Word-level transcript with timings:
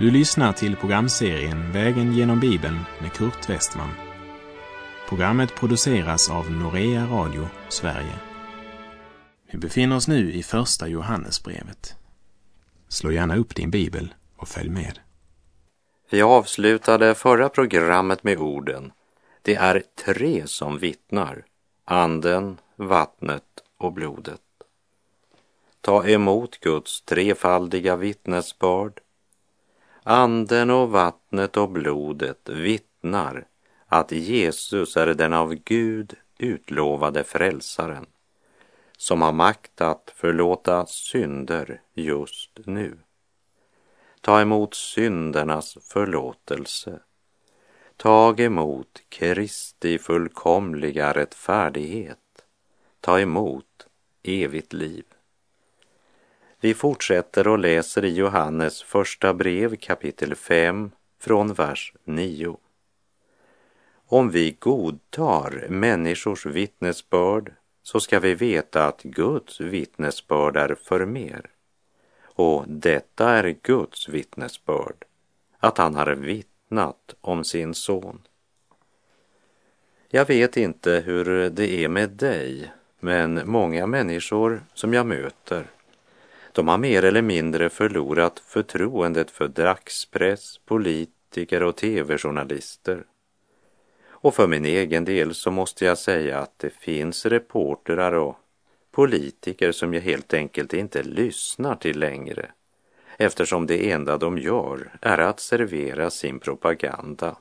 Du 0.00 0.10
lyssnar 0.10 0.52
till 0.52 0.76
programserien 0.76 1.72
Vägen 1.72 2.12
genom 2.12 2.40
Bibeln 2.40 2.78
med 3.00 3.12
Kurt 3.12 3.48
Westman. 3.50 3.90
Programmet 5.08 5.54
produceras 5.54 6.30
av 6.30 6.50
Norea 6.50 7.06
Radio 7.06 7.48
Sverige. 7.68 8.14
Vi 9.50 9.58
befinner 9.58 9.96
oss 9.96 10.08
nu 10.08 10.32
i 10.32 10.42
Första 10.42 10.88
Johannesbrevet. 10.88 11.96
Slå 12.88 13.10
gärna 13.10 13.36
upp 13.36 13.54
din 13.54 13.70
bibel 13.70 14.14
och 14.36 14.48
följ 14.48 14.70
med. 14.70 14.98
Vi 16.10 16.22
avslutade 16.22 17.14
förra 17.14 17.48
programmet 17.48 18.24
med 18.24 18.38
orden 18.38 18.92
Det 19.42 19.54
är 19.54 19.82
tre 20.04 20.46
som 20.46 20.78
vittnar, 20.78 21.44
anden, 21.84 22.58
vattnet 22.76 23.44
och 23.78 23.92
blodet. 23.92 24.40
Ta 25.80 26.08
emot 26.08 26.60
Guds 26.60 27.02
trefaldiga 27.02 27.96
vittnesbörd. 27.96 29.00
Anden 30.12 30.70
och 30.70 30.90
vattnet 30.90 31.56
och 31.56 31.68
blodet 31.68 32.48
vittnar 32.48 33.46
att 33.86 34.12
Jesus 34.12 34.96
är 34.96 35.06
den 35.06 35.32
av 35.32 35.54
Gud 35.54 36.14
utlovade 36.38 37.24
frälsaren 37.24 38.06
som 38.96 39.22
har 39.22 39.32
makt 39.32 39.80
att 39.80 40.12
förlåta 40.16 40.86
synder 40.86 41.80
just 41.94 42.50
nu. 42.64 42.98
Ta 44.20 44.40
emot 44.40 44.74
syndernas 44.74 45.78
förlåtelse. 45.82 47.00
Tag 47.96 48.40
emot 48.40 49.02
Kristi 49.08 49.98
fullkomliga 49.98 51.12
rättfärdighet. 51.12 52.44
Ta 53.00 53.20
emot 53.20 53.86
evigt 54.22 54.72
liv. 54.72 55.04
Vi 56.62 56.74
fortsätter 56.74 57.48
och 57.48 57.58
läser 57.58 58.04
i 58.04 58.14
Johannes 58.14 58.82
första 58.82 59.34
brev 59.34 59.76
kapitel 59.76 60.34
5 60.34 60.90
från 61.18 61.52
vers 61.54 61.92
9. 62.04 62.56
Om 64.06 64.30
vi 64.30 64.56
godtar 64.58 65.66
människors 65.68 66.46
vittnesbörd 66.46 67.52
så 67.82 68.00
ska 68.00 68.20
vi 68.20 68.34
veta 68.34 68.86
att 68.86 69.02
Guds 69.02 69.60
vittnesbörd 69.60 70.56
är 70.56 70.74
för 70.74 71.04
mer. 71.06 71.50
Och 72.22 72.64
detta 72.68 73.30
är 73.30 73.56
Guds 73.62 74.08
vittnesbörd, 74.08 75.04
att 75.58 75.78
han 75.78 75.94
har 75.94 76.12
vittnat 76.12 77.14
om 77.20 77.44
sin 77.44 77.74
son. 77.74 78.18
Jag 80.08 80.26
vet 80.26 80.56
inte 80.56 81.02
hur 81.06 81.50
det 81.50 81.84
är 81.84 81.88
med 81.88 82.10
dig, 82.10 82.72
men 83.00 83.42
många 83.44 83.86
människor 83.86 84.62
som 84.74 84.94
jag 84.94 85.06
möter, 85.06 85.66
de 86.52 86.68
har 86.68 86.78
mer 86.78 87.04
eller 87.04 87.22
mindre 87.22 87.68
förlorat 87.68 88.42
förtroendet 88.46 89.30
för 89.30 89.48
dagspress, 89.48 90.58
politiker 90.64 91.62
och 91.62 91.76
tv-journalister. 91.76 93.04
Och 94.08 94.34
för 94.34 94.46
min 94.46 94.64
egen 94.64 95.04
del 95.04 95.34
så 95.34 95.50
måste 95.50 95.84
jag 95.84 95.98
säga 95.98 96.38
att 96.38 96.58
det 96.58 96.70
finns 96.70 97.26
reportrar 97.26 98.12
och 98.12 98.36
politiker 98.90 99.72
som 99.72 99.94
jag 99.94 100.00
helt 100.00 100.34
enkelt 100.34 100.74
inte 100.74 101.02
lyssnar 101.02 101.74
till 101.74 101.98
längre 101.98 102.50
eftersom 103.22 103.66
det 103.66 103.90
enda 103.90 104.18
de 104.18 104.38
gör 104.38 104.90
är 105.00 105.18
att 105.18 105.40
servera 105.40 106.10
sin 106.10 106.38
propaganda. 106.38 107.36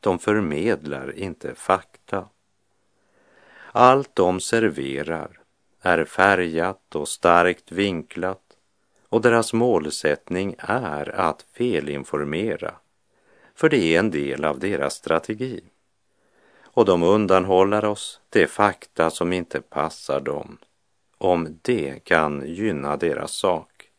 De 0.00 0.18
förmedlar 0.18 1.18
inte 1.18 1.54
fakta. 1.54 2.28
Allt 3.72 4.16
de 4.16 4.40
serverar 4.40 5.40
är 5.84 6.04
färgat 6.04 6.94
och 6.94 7.08
starkt 7.08 7.72
vinklat 7.72 8.42
och 9.08 9.20
deras 9.20 9.52
målsättning 9.52 10.54
är 10.58 11.20
att 11.20 11.46
felinformera, 11.52 12.74
för 13.54 13.68
det 13.68 13.94
är 13.94 13.98
en 13.98 14.10
del 14.10 14.44
av 14.44 14.58
deras 14.58 14.94
strategi 14.94 15.60
och 16.74 16.84
de 16.84 17.02
undanhåller 17.02 17.84
oss 17.84 18.20
de 18.30 18.46
fakta 18.46 19.10
som 19.10 19.32
inte 19.32 19.60
passar 19.60 20.20
dem, 20.20 20.58
om 21.18 21.58
det 21.62 22.04
kan 22.04 22.42
gynna 22.46 22.96
deras 22.96 23.32
sak. 23.32 23.90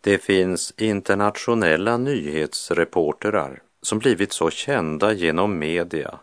Det 0.00 0.18
finns 0.18 0.74
internationella 0.76 1.96
nyhetsreportrar 1.96 3.62
som 3.82 3.98
blivit 3.98 4.32
så 4.32 4.50
kända 4.50 5.12
genom 5.12 5.58
media 5.58 6.20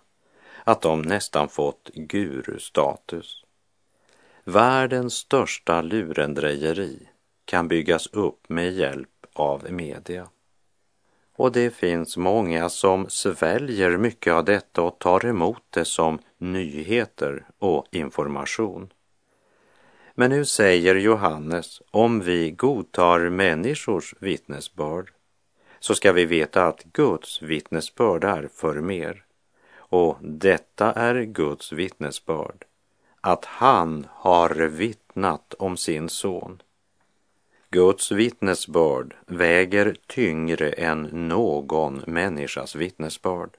att 0.63 0.81
de 0.81 1.01
nästan 1.01 1.49
fått 1.49 1.89
gurustatus. 1.93 3.42
Världens 4.45 5.13
största 5.13 5.81
lurendrejeri 5.81 7.07
kan 7.45 7.67
byggas 7.67 8.07
upp 8.07 8.49
med 8.49 8.73
hjälp 8.73 9.09
av 9.33 9.71
media. 9.71 10.27
Och 11.35 11.51
det 11.51 11.75
finns 11.75 12.17
många 12.17 12.69
som 12.69 13.09
sväljer 13.09 13.97
mycket 13.97 14.33
av 14.33 14.45
detta 14.45 14.81
och 14.81 14.99
tar 14.99 15.25
emot 15.25 15.63
det 15.69 15.85
som 15.85 16.19
nyheter 16.37 17.45
och 17.57 17.85
information. 17.91 18.93
Men 20.15 20.29
nu 20.29 20.45
säger 20.45 20.95
Johannes, 20.95 21.81
om 21.91 22.19
vi 22.19 22.51
godtar 22.51 23.29
människors 23.29 24.15
vittnesbörd 24.19 25.11
så 25.79 25.95
ska 25.95 26.11
vi 26.11 26.25
veta 26.25 26.67
att 26.67 26.83
Guds 26.83 27.41
vittnesbörd 27.41 28.23
är 28.23 28.49
för 28.53 28.81
mer. 28.81 29.25
Och 29.75 30.17
detta 30.21 30.93
är 30.93 31.23
Guds 31.23 31.71
vittnesbörd, 31.71 32.65
att 33.25 33.45
han 33.45 34.07
har 34.11 34.49
vittnat 34.55 35.53
om 35.53 35.77
sin 35.77 36.09
son. 36.09 36.61
Guds 37.69 38.11
vittnesbörd 38.11 39.15
väger 39.25 39.95
tyngre 40.07 40.69
än 40.69 41.01
någon 41.11 42.03
människas 42.07 42.75
vittnesbörd. 42.75 43.49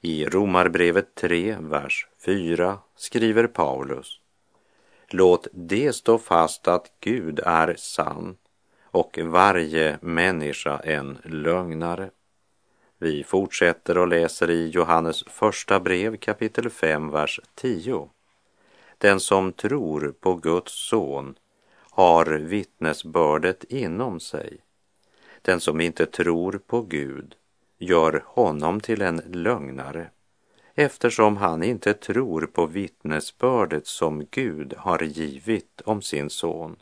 I 0.00 0.26
Romarbrevet 0.26 1.14
3, 1.14 1.56
vers 1.60 2.06
4 2.24 2.78
skriver 2.96 3.46
Paulus 3.46 4.20
Låt 5.08 5.46
det 5.52 5.92
stå 5.92 6.18
fast 6.18 6.68
att 6.68 6.92
Gud 7.00 7.40
är 7.44 7.74
sann 7.78 8.36
och 8.84 9.18
varje 9.22 9.98
människa 10.00 10.78
en 10.78 11.18
lögnare. 11.24 12.10
Vi 12.98 13.24
fortsätter 13.24 13.98
och 13.98 14.08
läser 14.08 14.50
i 14.50 14.68
Johannes 14.68 15.24
första 15.26 15.80
brev 15.80 16.16
kapitel 16.16 16.70
5, 16.70 17.10
vers 17.10 17.40
10. 17.54 18.08
Den 18.98 19.20
som 19.20 19.52
tror 19.52 20.14
på 20.20 20.34
Guds 20.34 20.72
son 20.88 21.38
har 21.90 22.26
vittnesbördet 22.26 23.64
inom 23.64 24.20
sig. 24.20 24.58
Den 25.42 25.60
som 25.60 25.80
inte 25.80 26.06
tror 26.06 26.60
på 26.66 26.82
Gud 26.82 27.34
gör 27.78 28.24
honom 28.26 28.80
till 28.80 29.02
en 29.02 29.22
lögnare 29.26 30.10
eftersom 30.74 31.36
han 31.36 31.62
inte 31.62 31.94
tror 31.94 32.46
på 32.46 32.66
vittnesbördet 32.66 33.86
som 33.86 34.26
Gud 34.30 34.74
har 34.76 35.02
givit 35.02 35.80
om 35.84 36.02
sin 36.02 36.30
son. 36.30 36.76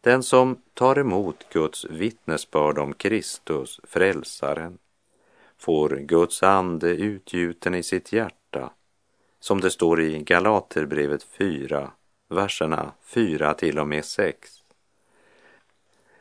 Den 0.00 0.22
som 0.22 0.62
tar 0.74 0.98
emot 0.98 1.44
Guds 1.52 1.84
vittnesbörd 1.84 2.78
om 2.78 2.94
Kristus, 2.94 3.80
frälsaren, 3.84 4.78
får 5.58 5.88
Guds 5.88 6.42
ande 6.42 6.88
utgjuten 6.88 7.74
i 7.74 7.82
sitt 7.82 8.12
hjärta, 8.12 8.36
som 9.42 9.60
det 9.60 9.70
står 9.70 10.00
i 10.00 10.18
Galaterbrevet 10.18 11.22
4, 11.22 11.90
verserna 12.28 12.92
4 13.04 13.54
till 13.54 13.78
och 13.78 13.86
med 13.86 14.04
6. 14.04 14.50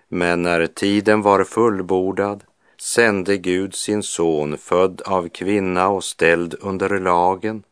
Men 0.08 0.42
när 0.42 0.68
tiden 0.68 1.22
var 1.22 1.44
fullbordad 1.44 2.44
sände 2.78 3.38
Gud 3.38 3.76
sin 3.76 4.04
son 4.04 4.58
född 4.58 5.02
av 5.06 5.30
kvinna 5.30 5.90
och 5.90 6.04
ställd 6.04 6.56
under 6.62 7.00
lagen 7.00 7.64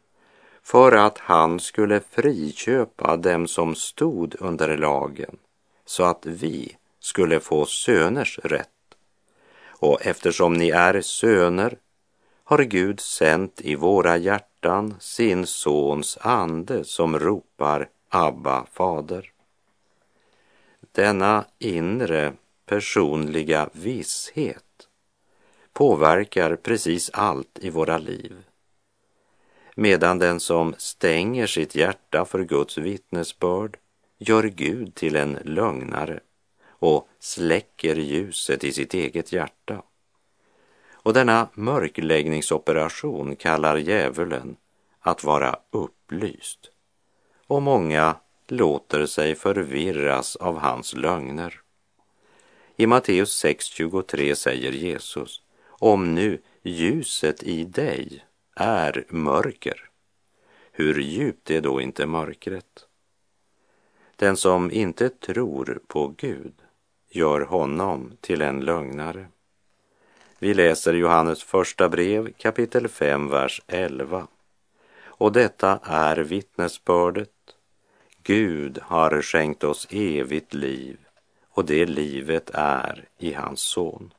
för 0.64 0.92
att 0.92 1.18
han 1.18 1.60
skulle 1.60 2.00
friköpa 2.00 3.18
dem 3.18 3.48
som 3.48 3.76
stod 3.76 4.36
under 4.40 4.78
lagen 4.78 5.38
så 5.86 6.04
att 6.04 6.26
vi 6.26 6.76
skulle 7.00 7.40
få 7.40 7.66
söners 7.66 8.40
rätt. 8.44 8.70
Och 9.68 10.06
eftersom 10.06 10.54
ni 10.54 10.70
är 10.70 11.02
söner 11.02 11.78
har 12.44 12.64
Gud 12.64 13.00
sänt 13.00 13.62
i 13.62 13.76
våra 13.76 14.18
hjärtan 14.18 14.49
sin 15.00 15.46
sons 15.46 16.18
ande 16.22 16.84
som 16.84 17.20
ropar 17.20 17.90
Abba, 18.10 18.66
fader. 18.74 19.32
Denna 20.92 21.46
inre 21.60 22.34
personliga 22.66 23.70
visshet 23.74 24.88
påverkar 25.74 26.56
precis 26.56 27.10
allt 27.14 27.60
i 27.62 27.70
våra 27.70 27.98
liv. 27.98 28.36
Medan 29.76 30.20
den 30.20 30.40
som 30.40 30.76
stänger 30.78 31.48
sitt 31.48 31.76
hjärta 31.76 32.26
för 32.26 32.44
Guds 32.44 32.78
vittnesbörd 32.78 33.78
gör 34.18 34.44
Gud 34.44 34.96
till 34.96 35.16
en 35.16 35.38
lögnare 35.44 36.20
och 36.68 37.08
släcker 37.20 37.96
ljuset 37.96 38.64
i 38.64 38.72
sitt 38.72 38.94
eget 38.94 39.32
hjärta. 39.32 39.84
Och 41.10 41.14
denna 41.14 41.50
mörkläggningsoperation 41.54 43.36
kallar 43.36 43.78
djävulen 43.78 44.56
att 45.00 45.24
vara 45.24 45.60
upplyst 45.72 46.72
och 47.48 47.62
många 47.62 48.16
låter 48.48 49.06
sig 49.06 49.36
förvirras 49.36 50.36
av 50.36 50.58
hans 50.58 50.94
lögner. 50.94 51.62
I 52.76 52.88
Matteus 52.88 53.46
6.23 53.46 54.34
säger 54.34 54.72
Jesus, 54.72 55.42
om 55.68 56.16
nu 56.16 56.42
ljuset 56.64 57.44
i 57.44 57.64
dig 57.64 58.26
är 58.56 59.06
mörker, 59.10 59.90
hur 60.72 61.00
djupt 61.00 61.52
är 61.52 61.62
då 61.62 61.82
inte 61.82 62.06
mörkret? 62.06 62.86
Den 64.16 64.38
som 64.38 64.72
inte 64.72 65.10
tror 65.10 65.80
på 65.88 66.14
Gud 66.18 66.54
gör 67.10 67.42
honom 67.42 68.12
till 68.22 68.42
en 68.42 68.60
lögnare. 68.60 69.28
Vi 70.42 70.54
läser 70.54 70.94
Johannes 70.94 71.44
första 71.44 71.90
brev 71.90 72.34
kapitel 72.38 72.88
5, 72.88 73.30
vers 73.30 73.62
11. 73.68 74.28
Och 75.04 75.32
detta 75.32 75.80
är 75.84 76.18
vittnesbördet. 76.18 77.30
Gud 78.24 78.80
har 78.82 79.22
skänkt 79.22 79.64
oss 79.64 79.88
evigt 79.90 80.54
liv 80.54 80.98
och 81.50 81.66
det 81.66 81.86
livet 81.86 82.50
är 82.54 83.08
i 83.18 83.34
hans 83.34 83.60
son. 83.60 84.14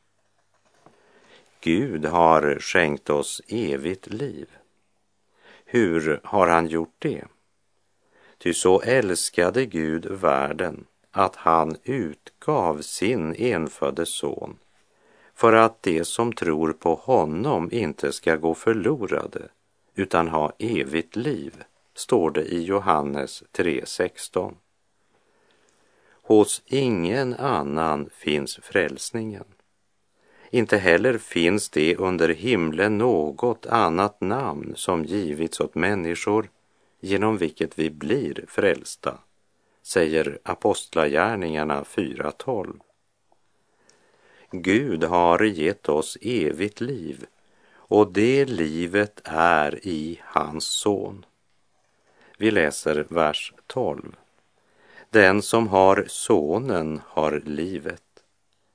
Gud 1.60 2.04
har 2.04 2.58
skänkt 2.60 3.10
oss 3.10 3.42
evigt 3.48 4.06
liv. 4.06 4.48
Hur 5.64 6.20
har 6.24 6.48
han 6.48 6.66
gjort 6.66 6.96
det? 6.98 7.24
Ty 8.38 8.54
så 8.54 8.80
älskade 8.80 9.66
Gud 9.66 10.06
världen 10.06 10.86
att 11.10 11.36
han 11.36 11.76
utgav 11.84 12.80
sin 12.82 13.34
enfödde 13.34 14.06
son 14.06 14.58
för 15.40 15.52
att 15.52 15.82
de 15.82 16.04
som 16.04 16.32
tror 16.32 16.72
på 16.72 16.94
honom 16.94 17.68
inte 17.72 18.12
ska 18.12 18.36
gå 18.36 18.54
förlorade 18.54 19.48
utan 19.94 20.28
ha 20.28 20.52
evigt 20.58 21.16
liv, 21.16 21.62
står 21.94 22.30
det 22.30 22.42
i 22.42 22.62
Johannes 22.62 23.42
3.16. 23.52 24.54
Hos 26.22 26.62
ingen 26.66 27.34
annan 27.34 28.10
finns 28.12 28.56
frälsningen. 28.62 29.44
Inte 30.50 30.76
heller 30.76 31.18
finns 31.18 31.68
det 31.68 31.96
under 31.96 32.28
himlen 32.28 32.98
något 32.98 33.66
annat 33.66 34.20
namn 34.20 34.72
som 34.76 35.04
givits 35.04 35.60
åt 35.60 35.74
människor 35.74 36.50
genom 37.00 37.36
vilket 37.36 37.78
vi 37.78 37.90
blir 37.90 38.44
frälsta, 38.48 39.18
säger 39.82 40.38
Apostlagärningarna 40.42 41.82
4.12. 41.82 42.80
Gud 44.52 45.04
har 45.04 45.42
gett 45.42 45.88
oss 45.88 46.18
evigt 46.20 46.80
liv 46.80 47.26
och 47.74 48.12
det 48.12 48.44
livet 48.44 49.20
är 49.24 49.86
i 49.86 50.20
hans 50.24 50.64
son. 50.64 51.24
Vi 52.38 52.50
läser 52.50 53.06
vers 53.08 53.52
12. 53.66 54.16
Den 55.10 55.42
som 55.42 55.68
har 55.68 56.04
sonen 56.08 57.00
har 57.06 57.42
livet. 57.44 58.02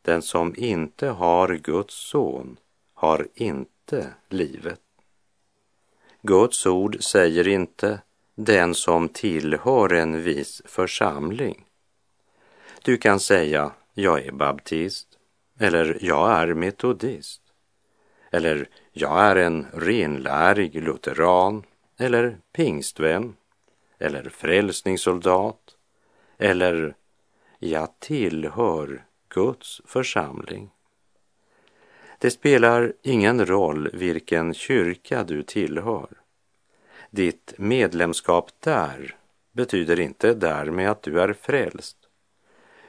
Den 0.02 0.22
som 0.22 0.56
inte 0.58 1.08
har 1.08 1.56
Guds 1.56 1.96
son 1.96 2.58
har 2.94 3.28
inte 3.34 4.14
livet. 4.30 4.82
Guds 6.22 6.66
ord 6.66 7.04
säger 7.04 7.48
inte 7.48 8.02
den 8.36 8.76
som 8.76 9.10
tillhör 9.10 9.94
en 9.94 10.24
viss 10.24 10.62
församling. 10.66 11.66
Du 12.84 12.98
kan 12.98 13.20
säga 13.20 13.72
jag 13.94 14.26
är 14.26 14.32
baptist 14.32 15.15
eller 15.60 15.98
jag 16.02 16.32
är 16.32 16.54
metodist. 16.54 17.42
Eller 18.32 18.70
jag 18.92 19.20
är 19.20 19.36
en 19.36 19.68
renlärig 19.74 20.84
lutheran. 20.84 21.64
Eller 21.98 22.38
pingstvän. 22.54 23.36
Eller 24.00 24.30
frälsningssoldat. 24.30 25.78
Eller 26.38 26.96
jag 27.60 28.00
tillhör 28.00 29.06
Guds 29.30 29.82
församling. 29.86 30.70
Det 32.20 32.32
spelar 32.32 32.94
ingen 33.02 33.46
roll 33.46 33.90
vilken 33.94 34.54
kyrka 34.54 35.24
du 35.24 35.44
tillhör. 35.44 36.10
Ditt 37.10 37.54
medlemskap 37.58 38.52
där 38.60 39.16
betyder 39.52 40.00
inte 40.00 40.34
därmed 40.34 40.90
att 40.90 41.04
du 41.04 41.22
är 41.22 41.34
frälst, 41.34 41.98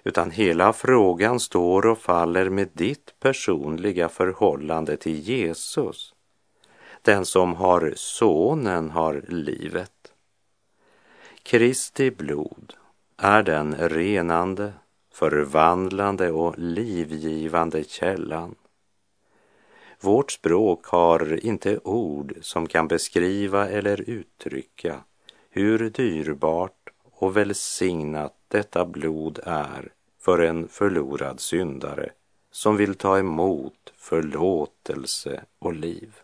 utan 0.06 0.30
hela 0.30 0.72
frågan 0.72 1.40
står 1.40 1.86
och 1.86 1.98
faller 1.98 2.50
med 2.50 2.68
ditt 2.72 3.14
personliga 3.20 4.08
förhållande 4.08 4.96
till 4.96 5.18
Jesus. 5.18 6.14
Den 7.02 7.26
som 7.26 7.54
har 7.54 7.92
sonen 7.96 8.90
har 8.90 9.24
livet. 9.28 10.12
Kristi 11.42 12.10
blod 12.10 12.74
är 13.16 13.42
den 13.42 13.74
renande, 13.74 14.72
förvandlande 15.12 16.30
och 16.30 16.58
livgivande 16.58 17.84
källan. 17.84 18.54
Vårt 20.00 20.32
språk 20.32 20.86
har 20.86 21.44
inte 21.46 21.78
ord 21.78 22.34
som 22.42 22.66
kan 22.66 22.88
beskriva 22.88 23.68
eller 23.68 24.10
uttrycka 24.10 25.00
hur 25.50 25.90
dyrbart 25.90 26.90
och 27.04 27.36
välsignat 27.36 28.34
detta 28.48 28.84
blod 28.84 29.40
är 29.44 29.92
för 30.26 30.38
en 30.38 30.68
förlorad 30.68 31.40
syndare 31.40 32.10
som 32.50 32.76
vill 32.76 32.94
ta 32.94 33.18
emot 33.18 33.92
förlåtelse 33.96 35.44
och 35.58 35.74
liv. 35.74 36.14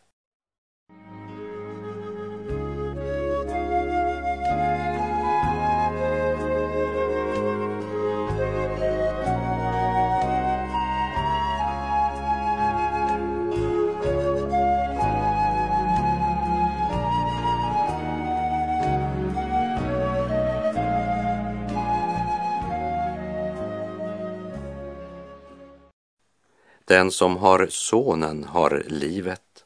Den 26.92 27.10
som 27.10 27.36
har 27.36 27.66
sonen 27.70 28.44
har 28.44 28.82
livet. 28.86 29.64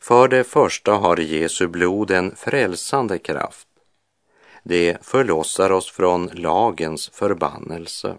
För 0.00 0.28
det 0.28 0.44
första 0.44 0.92
har 0.92 1.16
Jesu 1.16 1.66
blod 1.66 2.10
en 2.10 2.36
frälsande 2.36 3.18
kraft. 3.18 3.68
Det 4.62 4.98
förlossar 5.02 5.72
oss 5.72 5.90
från 5.90 6.26
lagens 6.26 7.08
förbannelse. 7.08 8.16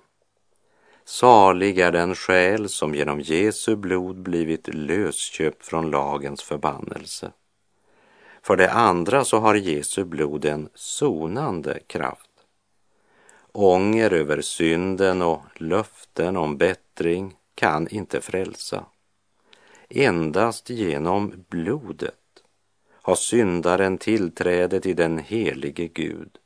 Salig 1.06 1.80
är 1.80 1.92
den 1.92 2.16
själ 2.16 2.70
som 2.70 2.96
genom 2.96 3.20
Jesu 3.20 3.76
blod 3.76 4.20
blivit 4.20 4.68
lösköpt 4.68 5.66
från 5.66 5.92
lagens 5.92 6.44
förbannelse. 6.44 7.32
För 8.42 8.56
det 8.56 8.72
andra 8.72 9.26
så 9.26 9.40
har 9.40 9.56
Jesu 9.56 10.04
blod 10.04 10.46
en 10.46 10.70
sonande 10.74 11.80
kraft. 11.88 12.32
Ånger 13.52 14.14
över 14.14 14.42
synden 14.42 15.22
och 15.22 15.42
löften 15.56 16.38
om 16.38 16.58
bättring 16.58 17.36
kan 17.58 17.88
inte 17.88 18.22
frälsa. 18.22 18.86
Endast 19.90 20.70
genom 20.70 21.46
blodet 21.50 22.14
har 22.92 23.16
syndaren 23.16 23.98
tillträde 23.98 24.80
till 24.80 24.96
den 24.96 25.18
helige 25.18 25.88
Gud. 25.88 26.38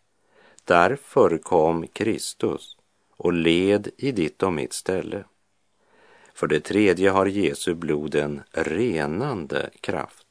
Därför 0.64 1.38
kom 1.38 1.88
Kristus 1.88 2.78
och 3.18 3.34
led 3.34 3.90
i 3.98 4.12
ditt 4.12 4.44
och 4.44 4.54
mitt 4.54 4.74
ställe. 4.74 5.24
För 6.34 6.48
det 6.48 6.60
tredje 6.60 7.10
har 7.10 7.26
Jesu 7.26 7.76
blod 7.76 8.16
en 8.16 8.42
renande 8.52 9.70
kraft. 9.82 10.28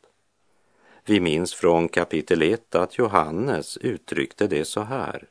Vi 1.04 1.20
minns 1.20 1.54
från 1.54 1.88
kapitel 1.88 2.42
1 2.42 2.75
att 2.75 2.99
Johannes 2.99 3.76
uttryckte 3.76 4.46
det 4.46 4.64
så 4.64 4.80
här. 4.80 5.28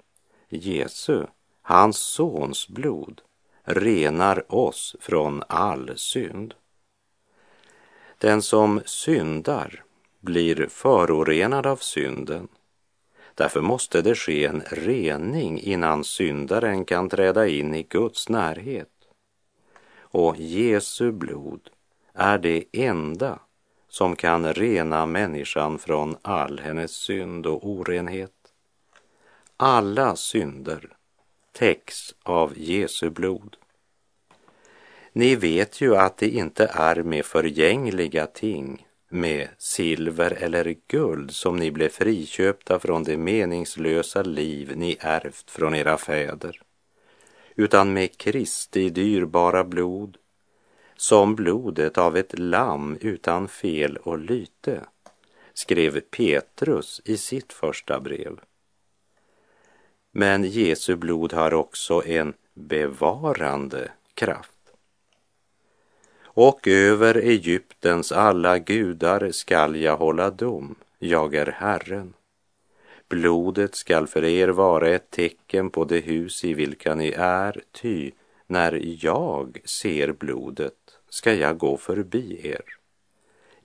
Jesu, 0.50 1.26
hans 1.62 1.98
sons 1.98 2.68
blod, 2.68 3.22
renar 3.70 4.56
oss 4.56 4.96
från 5.00 5.44
all 5.48 5.92
synd. 5.96 6.54
Den 8.18 8.42
som 8.42 8.82
syndar 8.86 9.84
blir 10.20 10.68
förorenad 10.70 11.66
av 11.66 11.76
synden. 11.76 12.48
Därför 13.36 13.62
måste 13.62 14.02
det 14.02 14.16
ske 14.16 14.46
en 14.46 14.62
rening 14.72 15.60
innan 15.60 16.04
syndaren 16.04 16.86
kan 16.86 17.10
träda 17.10 17.48
in 17.48 17.76
i 17.76 17.84
Guds 17.84 18.30
närhet. 18.30 18.90
Och 20.00 20.38
Jesu 20.38 21.12
blod 21.12 21.70
är 22.14 22.38
det 22.38 22.64
enda 22.72 23.40
som 23.90 24.16
kan 24.16 24.54
rena 24.54 25.06
människan 25.06 25.80
från 25.80 26.18
all 26.22 26.60
hennes 26.60 26.92
synd 26.92 27.46
och 27.46 27.70
orenhet. 27.70 28.32
Alla 29.58 30.16
synder 30.16 30.99
täcks 31.52 32.16
av 32.24 32.54
Jesu 32.58 33.10
blod. 33.10 33.58
Ni 35.14 35.36
vet 35.36 35.82
ju 35.82 35.96
att 35.96 36.18
det 36.18 36.30
inte 36.30 36.72
är 36.74 37.04
med 37.04 37.26
förgängliga 37.26 38.28
ting, 38.28 38.88
med 39.10 39.48
silver 39.58 40.32
eller 40.32 40.76
guld 40.88 41.32
som 41.32 41.56
ni 41.56 41.72
blev 41.72 41.90
friköpta 41.90 42.80
från 42.80 43.04
det 43.04 43.18
meningslösa 43.18 44.22
liv 44.22 44.74
ni 44.76 44.98
ärvt 45.00 45.52
från 45.52 45.76
era 45.76 45.98
fäder, 45.98 46.62
utan 47.56 47.94
med 47.94 48.18
Kristi 48.18 48.90
dyrbara 48.90 49.64
blod, 49.64 50.18
som 50.96 51.36
blodet 51.36 51.98
av 51.98 52.18
ett 52.18 52.40
lamm 52.40 52.98
utan 53.02 53.48
fel 53.48 53.98
och 53.98 54.20
lyte, 54.20 54.86
skrev 55.54 56.00
Petrus 56.00 57.02
i 57.06 57.18
sitt 57.18 57.54
första 57.54 58.00
brev. 58.00 58.40
Men 60.12 60.44
Jesu 60.44 60.96
blod 60.96 61.34
har 61.34 61.54
också 61.54 62.06
en 62.06 62.34
bevarande 62.54 63.92
kraft. 64.14 64.54
Och 66.24 66.68
över 66.68 67.16
Egyptens 67.16 68.12
alla 68.12 68.60
gudar 68.60 69.32
skall 69.32 69.76
jag 69.76 69.98
hålla 69.98 70.30
dom, 70.30 70.76
jag 71.00 71.36
är 71.36 71.46
Herren. 71.46 72.14
Blodet 73.10 73.76
skall 73.76 74.08
för 74.08 74.24
er 74.24 74.48
vara 74.48 74.90
ett 74.90 75.12
tecken 75.12 75.70
på 75.70 75.84
det 75.86 76.00
hus 76.00 76.44
i 76.44 76.54
vilka 76.54 76.96
ni 76.96 77.14
är, 77.18 77.62
ty 77.72 78.12
när 78.48 79.04
jag 79.04 79.62
ser 79.66 80.12
blodet 80.12 80.74
ska 81.10 81.34
jag 81.34 81.58
gå 81.58 81.78
förbi 81.78 82.48
er. 82.48 82.62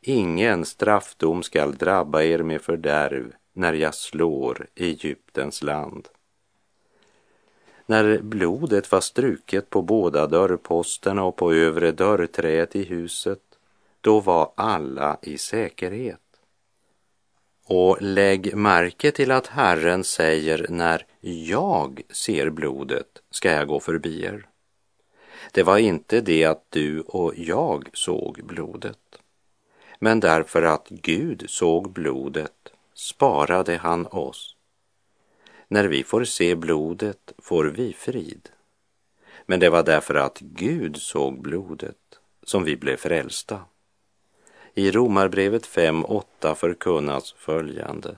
Ingen 0.01 0.65
straffdom 0.65 1.43
skall 1.43 1.75
drabba 1.75 2.23
er 2.23 2.39
med 2.39 2.63
fördärv 2.63 3.33
när 3.53 3.73
jag 3.73 3.95
slår 3.95 4.67
Egyptens 4.75 5.63
land. 5.63 6.09
När 7.87 8.19
blodet 8.19 8.93
var 8.93 9.01
struket 9.01 9.71
på 9.71 9.83
båda 9.83 10.27
dörrposterna 10.27 11.25
och 11.25 11.37
på 11.37 11.53
övre 11.53 11.93
dörrträet 11.93 12.77
i 12.77 12.85
huset, 12.85 13.41
då 14.01 14.21
var 14.21 14.53
alla 14.55 15.19
i 15.23 15.39
säkerhet. 15.39 16.21
Och 17.67 17.97
lägg 18.01 18.57
märke 18.57 19.11
till 19.11 19.31
att 19.31 19.47
Herren 19.47 20.05
säger 20.05 20.67
när 20.69 21.07
jag 21.21 22.03
ser 22.11 22.51
blodet 22.51 23.23
ska 23.31 23.51
jag 23.51 23.69
gå 23.69 23.81
förbi 23.81 24.25
er. 24.25 24.47
Det 25.53 25.63
var 25.63 25.79
inte 25.79 26.21
det 26.21 26.45
att 26.45 26.65
du 26.69 27.01
och 27.01 27.33
jag 27.37 27.89
såg 27.93 28.41
blodet. 28.45 28.99
Men 29.99 30.21
därför 30.21 30.63
att 30.63 30.89
Gud 30.89 31.45
såg 31.49 31.93
blodet 31.93 32.73
sparade 32.95 33.77
han 33.77 34.07
oss. 34.07 34.54
När 35.69 35.85
vi 35.85 36.05
får 36.05 36.25
se 36.25 36.55
blodet 36.55 37.33
får 37.39 37.65
vi 37.65 37.93
frid. 37.93 38.49
Men 39.47 39.61
det 39.61 39.71
var 39.71 39.83
därför 39.83 40.15
att 40.15 40.39
Gud 40.41 40.97
såg 40.97 41.43
blodet 41.43 41.97
som 42.43 42.65
vi 42.65 42.77
blev 42.77 42.97
frälsta. 42.97 43.61
I 44.75 44.91
Romarbrevet 44.91 45.67
5.8 45.67 46.55
förkunnas 46.55 47.33
följande. 47.33 48.17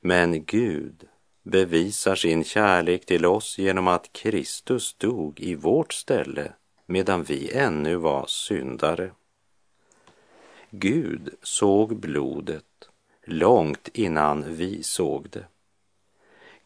Men 0.00 0.44
Gud 0.44 1.08
bevisar 1.42 2.14
sin 2.14 2.44
kärlek 2.44 3.06
till 3.06 3.26
oss 3.26 3.58
genom 3.58 3.88
att 3.88 4.12
Kristus 4.12 4.94
dog 4.94 5.40
i 5.40 5.54
vårt 5.54 5.92
ställe 5.92 6.52
medan 6.86 7.22
vi 7.22 7.52
ännu 7.52 7.96
var 7.96 8.26
syndare. 8.26 9.10
Gud 10.70 11.34
såg 11.42 11.96
blodet 11.96 12.64
långt 13.24 13.88
innan 13.92 14.54
vi 14.54 14.82
såg 14.82 15.30
det. 15.30 15.44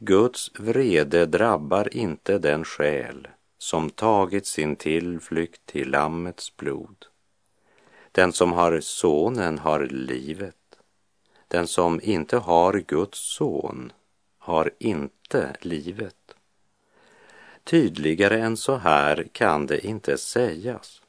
Guds 0.04 0.50
vrede 0.58 1.26
drabbar 1.26 1.96
inte 1.96 2.38
den 2.38 2.64
själ 2.64 3.28
som 3.58 3.90
tagit 3.90 4.46
sin 4.46 4.76
tillflykt 4.76 5.66
till 5.66 5.90
Lammets 5.90 6.56
blod. 6.56 7.06
Den 8.12 8.32
som 8.32 8.52
har 8.52 8.80
Sonen 8.80 9.58
har 9.58 9.80
livet. 9.80 10.78
Den 11.48 11.66
som 11.66 12.00
inte 12.02 12.36
har 12.36 12.84
Guds 12.86 13.18
son 13.18 13.92
har 14.38 14.70
inte 14.78 15.56
livet. 15.60 16.34
Tydligare 17.64 18.40
än 18.40 18.56
så 18.56 18.76
här 18.76 19.28
kan 19.32 19.66
det 19.66 19.86
inte 19.86 20.18
sägas. 20.18 21.02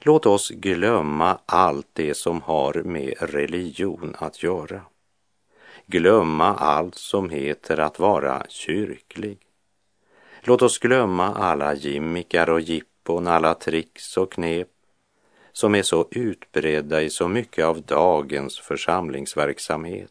Låt 0.00 0.26
oss 0.26 0.50
glömma 0.50 1.38
allt 1.46 1.88
det 1.92 2.14
som 2.14 2.42
har 2.42 2.82
med 2.82 3.14
religion 3.20 4.14
att 4.18 4.42
göra. 4.42 4.82
Glömma 5.86 6.54
allt 6.54 6.94
som 6.94 7.30
heter 7.30 7.80
att 7.80 7.98
vara 7.98 8.46
kyrklig. 8.48 9.38
Låt 10.40 10.62
oss 10.62 10.78
glömma 10.78 11.34
alla 11.34 11.74
gimmikar 11.74 12.50
och 12.50 12.60
jippon, 12.60 13.26
alla 13.26 13.54
tricks 13.54 14.16
och 14.16 14.32
knep 14.32 14.68
som 15.52 15.74
är 15.74 15.82
så 15.82 16.08
utbredda 16.10 17.02
i 17.02 17.10
så 17.10 17.28
mycket 17.28 17.64
av 17.64 17.82
dagens 17.82 18.60
församlingsverksamhet. 18.60 20.10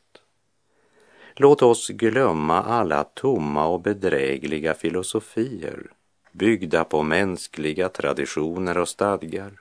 Låt 1.36 1.62
oss 1.62 1.90
glömma 1.90 2.62
alla 2.62 3.04
tomma 3.04 3.68
och 3.68 3.82
bedrägliga 3.82 4.74
filosofier 4.74 5.92
byggda 6.32 6.84
på 6.84 7.04
mänskliga 7.04 7.90
traditioner 7.90 8.78
och 8.78 8.90
stadgar. 8.90 9.60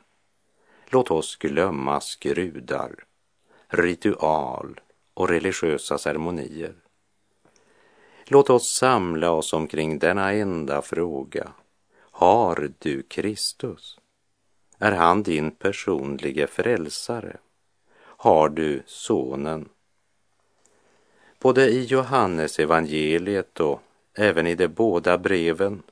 Låt 0.86 1.10
oss 1.10 1.36
glömma 1.36 2.00
skrudar, 2.00 2.92
ritual 3.68 4.80
och 5.14 5.28
religiösa 5.28 5.98
ceremonier. 5.98 6.74
Låt 8.26 8.50
oss 8.50 8.76
samla 8.76 9.30
oss 9.30 9.52
omkring 9.52 9.98
denna 9.98 10.32
enda 10.32 10.82
fråga. 10.82 11.52
Har 12.00 12.72
du 12.78 13.02
Kristus? 13.02 13.98
Är 14.78 14.92
han 14.92 15.22
din 15.22 15.50
personliga 15.50 16.46
frälsare? 16.46 17.36
Har 17.98 18.48
du 18.48 18.82
Sonen? 18.86 19.68
Både 21.40 21.68
i 21.68 21.84
Johannes 21.84 22.58
evangeliet 22.58 23.60
och 23.60 23.82
även 24.14 24.46
i 24.46 24.54
de 24.54 24.68
båda 24.68 25.18
breven 25.18 25.82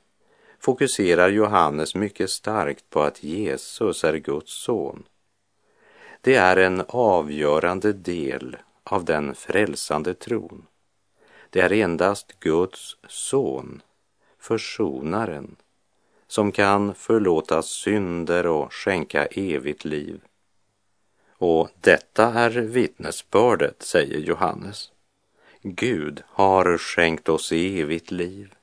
fokuserar 0.59 1.29
Johannes 1.29 1.95
mycket 1.95 2.29
starkt 2.29 2.89
på 2.89 3.01
att 3.01 3.23
Jesus 3.23 4.03
är 4.03 4.17
Guds 4.17 4.53
son. 4.63 5.03
Det 6.21 6.35
är 6.35 6.57
en 6.57 6.83
avgörande 6.87 7.93
del 7.93 8.57
av 8.91 9.05
den 9.05 9.35
frälsande 9.35 10.13
tron. 10.13 10.65
Det 11.49 11.59
är 11.59 11.71
endast 11.71 12.39
Guds 12.39 12.97
son, 13.07 13.81
försonaren, 14.39 15.55
som 16.27 16.51
kan 16.51 16.95
förlåta 16.95 17.61
synder 17.61 18.47
och 18.47 18.73
skänka 18.73 19.25
evigt 19.25 19.85
liv. 19.85 20.21
Och 21.31 21.69
detta 21.81 22.33
är 22.33 22.49
vittnesbördet, 22.49 23.81
säger 23.81 24.19
Johannes. 24.19 24.91
Gud 25.61 26.23
har 26.27 26.77
skänkt 26.77 27.29
oss 27.29 27.51
evigt 27.51 28.11
liv 28.11 28.53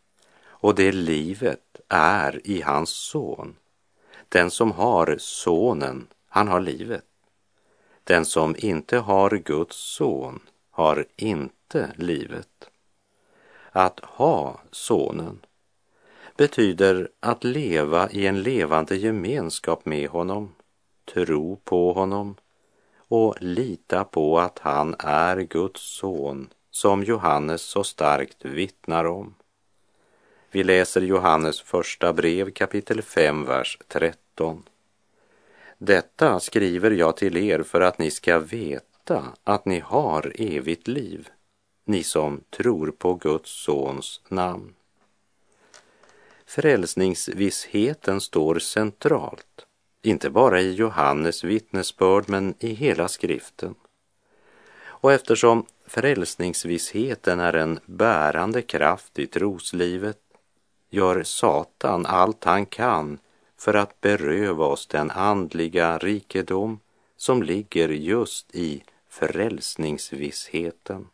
och 0.42 0.74
det 0.74 0.92
livet 0.92 1.80
är 1.88 2.40
i 2.46 2.62
hans 2.62 2.90
son. 2.90 3.56
Den 4.28 4.50
som 4.50 4.72
har 4.72 5.16
sonen, 5.18 6.06
han 6.28 6.48
har 6.48 6.60
livet. 6.60 7.07
Den 8.08 8.24
som 8.24 8.54
inte 8.58 8.98
har 8.98 9.30
Guds 9.30 9.76
son 9.76 10.40
har 10.70 11.04
inte 11.16 11.90
livet. 11.96 12.70
Att 13.72 14.00
ha 14.00 14.60
sonen 14.70 15.40
betyder 16.36 17.08
att 17.20 17.44
leva 17.44 18.10
i 18.10 18.26
en 18.26 18.42
levande 18.42 18.96
gemenskap 18.96 19.86
med 19.86 20.08
honom, 20.08 20.54
tro 21.14 21.56
på 21.56 21.92
honom 21.92 22.36
och 22.96 23.36
lita 23.40 24.04
på 24.04 24.38
att 24.38 24.58
han 24.58 24.94
är 24.98 25.36
Guds 25.36 25.80
son 25.80 26.48
som 26.70 27.04
Johannes 27.04 27.62
så 27.62 27.84
starkt 27.84 28.44
vittnar 28.44 29.04
om. 29.04 29.34
Vi 30.50 30.64
läser 30.64 31.00
Johannes 31.00 31.60
första 31.60 32.12
brev 32.12 32.50
kapitel 32.50 33.02
5, 33.02 33.44
vers 33.44 33.78
13. 33.88 34.62
Detta 35.78 36.40
skriver 36.40 36.90
jag 36.90 37.16
till 37.16 37.36
er 37.36 37.62
för 37.62 37.80
att 37.80 37.98
ni 37.98 38.10
ska 38.10 38.38
veta 38.38 39.24
att 39.44 39.64
ni 39.64 39.80
har 39.80 40.32
evigt 40.34 40.88
liv, 40.88 41.28
ni 41.84 42.02
som 42.02 42.40
tror 42.50 42.90
på 42.90 43.14
Guds 43.14 43.50
sons 43.50 44.20
namn. 44.28 44.74
Frälsningsvissheten 46.46 48.20
står 48.20 48.58
centralt, 48.58 49.66
inte 50.02 50.30
bara 50.30 50.60
i 50.60 50.72
Johannes 50.72 51.44
vittnesbörd 51.44 52.28
men 52.28 52.54
i 52.58 52.74
hela 52.74 53.08
skriften. 53.08 53.74
Och 54.80 55.12
eftersom 55.12 55.66
frälsningsvissheten 55.86 57.40
är 57.40 57.52
en 57.52 57.80
bärande 57.86 58.62
kraft 58.62 59.18
i 59.18 59.26
troslivet 59.26 60.18
gör 60.90 61.22
Satan 61.22 62.06
allt 62.06 62.44
han 62.44 62.66
kan 62.66 63.18
för 63.58 63.74
att 63.74 64.00
beröva 64.00 64.64
oss 64.64 64.86
den 64.86 65.10
andliga 65.10 65.98
rikedom 65.98 66.80
som 67.16 67.42
ligger 67.42 67.88
just 67.88 68.54
i 68.54 68.82
frälsningsvissheten. 69.08 71.06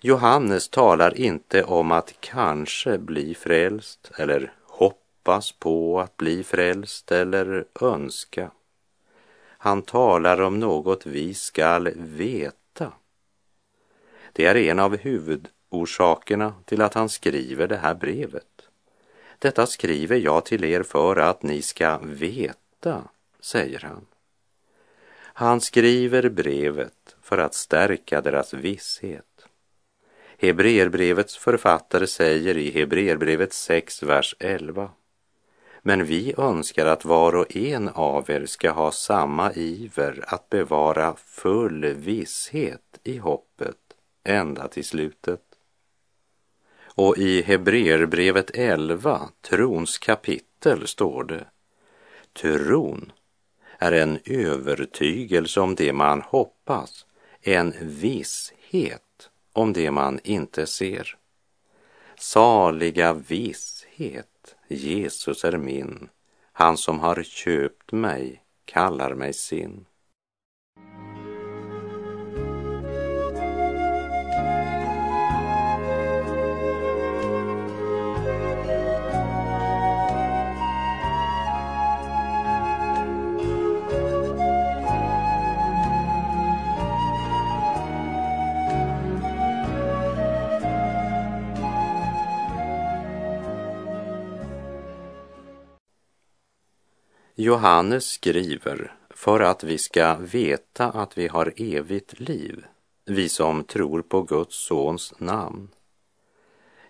Johannes 0.00 0.68
talar 0.68 1.20
inte 1.20 1.64
om 1.64 1.92
att 1.92 2.14
kanske 2.20 2.98
bli 2.98 3.34
frälst 3.34 4.10
eller 4.18 4.52
hoppas 4.62 5.52
på 5.52 6.00
att 6.00 6.16
bli 6.16 6.44
frälst 6.44 7.12
eller 7.12 7.64
önska. 7.80 8.50
Han 9.60 9.82
talar 9.82 10.40
om 10.40 10.60
något 10.60 11.06
vi 11.06 11.34
skall 11.34 11.88
veta. 11.96 12.92
Det 14.32 14.46
är 14.46 14.56
en 14.56 14.78
av 14.78 14.96
huvudorsakerna 14.96 16.54
till 16.64 16.82
att 16.82 16.94
han 16.94 17.08
skriver 17.08 17.68
det 17.68 17.76
här 17.76 17.94
brevet. 17.94 18.57
Detta 19.38 19.66
skriver 19.66 20.16
jag 20.16 20.44
till 20.44 20.64
er 20.64 20.82
för 20.82 21.16
att 21.16 21.42
ni 21.42 21.62
ska 21.62 21.98
veta, 22.02 23.02
säger 23.40 23.80
han. 23.80 24.06
Han 25.18 25.60
skriver 25.60 26.28
brevet 26.28 27.16
för 27.22 27.38
att 27.38 27.54
stärka 27.54 28.20
deras 28.20 28.54
visshet. 28.54 29.24
Hebreerbrevets 30.38 31.36
författare 31.36 32.06
säger 32.06 32.56
i 32.56 32.70
Hebreerbrevet 32.70 33.52
6, 33.52 34.02
vers 34.02 34.34
11. 34.38 34.90
Men 35.82 36.04
vi 36.04 36.34
önskar 36.38 36.86
att 36.86 37.04
var 37.04 37.34
och 37.34 37.56
en 37.56 37.88
av 37.88 38.30
er 38.30 38.46
ska 38.46 38.70
ha 38.70 38.92
samma 38.92 39.52
iver 39.52 40.24
att 40.26 40.50
bevara 40.50 41.16
full 41.16 41.84
visshet 41.84 42.98
i 43.04 43.18
hoppet 43.18 43.76
ända 44.24 44.68
till 44.68 44.84
slutet. 44.84 45.47
Och 46.98 47.18
i 47.18 47.42
Hebreerbrevet 47.42 48.50
11, 48.54 49.28
trons 49.40 49.98
kapitel, 49.98 50.86
står 50.86 51.24
det 51.24 51.46
Tron 52.32 53.12
är 53.78 53.92
en 53.92 54.18
övertygelse 54.24 55.60
om 55.60 55.74
det 55.74 55.92
man 55.92 56.22
hoppas, 56.22 57.06
en 57.42 57.74
visshet 57.80 59.30
om 59.52 59.72
det 59.72 59.90
man 59.90 60.20
inte 60.24 60.66
ser. 60.66 61.16
Saliga 62.16 63.12
visshet, 63.12 64.56
Jesus 64.68 65.44
är 65.44 65.56
min, 65.56 66.08
han 66.52 66.76
som 66.76 67.00
har 67.00 67.22
köpt 67.22 67.92
mig 67.92 68.42
kallar 68.64 69.14
mig 69.14 69.32
sin. 69.32 69.84
Johannes 97.40 98.10
skriver 98.10 98.94
för 99.10 99.40
att 99.40 99.64
vi 99.64 99.78
ska 99.78 100.16
veta 100.16 100.84
att 100.84 101.18
vi 101.18 101.28
har 101.28 101.52
evigt 101.56 102.20
liv, 102.20 102.64
vi 103.04 103.28
som 103.28 103.64
tror 103.64 104.02
på 104.02 104.22
Guds 104.22 104.56
sons 104.66 105.14
namn. 105.18 105.68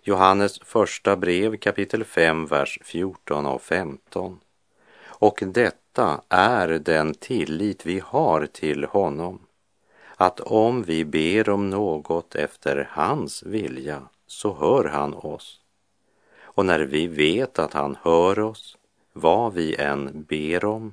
Johannes 0.03 0.59
första 0.59 1.17
brev 1.17 1.57
kapitel 1.57 2.05
5, 2.05 2.47
vers 2.47 2.79
14 2.83 3.47
och 3.47 3.63
15. 3.63 4.41
Och 5.05 5.43
detta 5.47 6.21
är 6.29 6.69
den 6.69 7.15
tillit 7.15 7.87
vi 7.87 8.03
har 8.05 8.47
till 8.47 8.85
honom, 8.85 9.47
att 10.17 10.41
om 10.41 10.83
vi 10.83 11.05
ber 11.05 11.49
om 11.49 11.71
något 11.71 12.35
efter 12.35 12.89
hans 12.91 13.43
vilja 13.43 14.03
så 14.27 14.55
hör 14.55 14.85
han 14.85 15.15
oss. 15.15 15.61
Och 16.41 16.67
när 16.67 16.81
vi 16.81 17.07
vet 17.07 17.59
att 17.59 17.73
han 17.73 17.97
hör 18.03 18.39
oss 18.39 18.78
vad 19.21 19.55
vi 19.55 19.75
än 19.75 20.23
ber 20.23 20.65
om, 20.65 20.93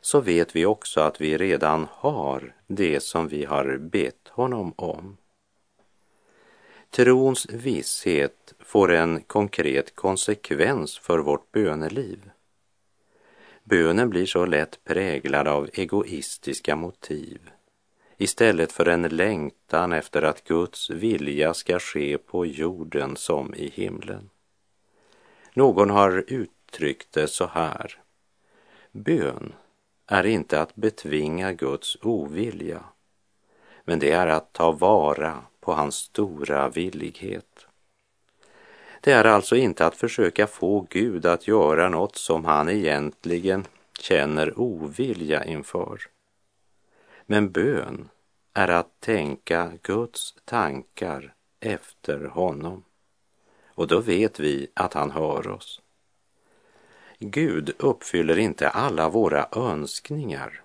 så 0.00 0.20
vet 0.20 0.56
vi 0.56 0.66
också 0.66 1.00
att 1.00 1.20
vi 1.20 1.36
redan 1.36 1.86
har 1.90 2.54
det 2.66 3.00
som 3.00 3.28
vi 3.28 3.44
har 3.44 3.78
bett 3.78 4.28
honom 4.28 4.72
om. 4.76 5.16
Trons 6.90 7.46
visshet 7.50 8.54
får 8.58 8.92
en 8.92 9.20
konkret 9.20 9.94
konsekvens 9.94 10.98
för 10.98 11.18
vårt 11.18 11.52
böneliv. 11.52 12.30
Bönen 13.64 14.10
blir 14.10 14.26
så 14.26 14.46
lätt 14.46 14.84
präglad 14.84 15.48
av 15.48 15.70
egoistiska 15.72 16.76
motiv 16.76 17.50
istället 18.16 18.72
för 18.72 18.88
en 18.88 19.02
längtan 19.02 19.92
efter 19.92 20.22
att 20.22 20.44
Guds 20.44 20.90
vilja 20.90 21.54
ska 21.54 21.78
ske 21.78 22.18
på 22.18 22.46
jorden 22.46 23.16
som 23.16 23.54
i 23.54 23.70
himlen. 23.74 24.30
Någon 25.54 25.90
har 25.90 26.24
ut 26.26 26.55
uttryckt 26.66 27.12
det 27.12 27.28
så 27.28 27.46
här. 27.46 27.98
Bön 28.92 29.52
är 30.06 30.26
inte 30.26 30.60
att 30.60 30.76
betvinga 30.76 31.52
Guds 31.52 31.96
ovilja, 32.02 32.84
men 33.84 33.98
det 33.98 34.10
är 34.10 34.26
att 34.26 34.52
ta 34.52 34.72
vara 34.72 35.42
på 35.60 35.72
hans 35.72 35.94
stora 35.94 36.68
villighet. 36.68 37.66
Det 39.00 39.12
är 39.12 39.24
alltså 39.24 39.56
inte 39.56 39.86
att 39.86 39.96
försöka 39.96 40.46
få 40.46 40.86
Gud 40.90 41.26
att 41.26 41.48
göra 41.48 41.88
något 41.88 42.16
som 42.16 42.44
han 42.44 42.68
egentligen 42.68 43.66
känner 44.00 44.60
ovilja 44.60 45.44
inför. 45.44 46.00
Men 47.26 47.50
bön 47.50 48.08
är 48.54 48.68
att 48.68 49.00
tänka 49.00 49.72
Guds 49.82 50.34
tankar 50.44 51.34
efter 51.60 52.24
honom. 52.24 52.84
Och 53.66 53.86
då 53.86 54.00
vet 54.00 54.40
vi 54.40 54.68
att 54.74 54.94
han 54.94 55.10
hör 55.10 55.48
oss. 55.48 55.80
Gud 57.18 57.74
uppfyller 57.78 58.38
inte 58.38 58.68
alla 58.68 59.08
våra 59.08 59.48
önskningar, 59.52 60.62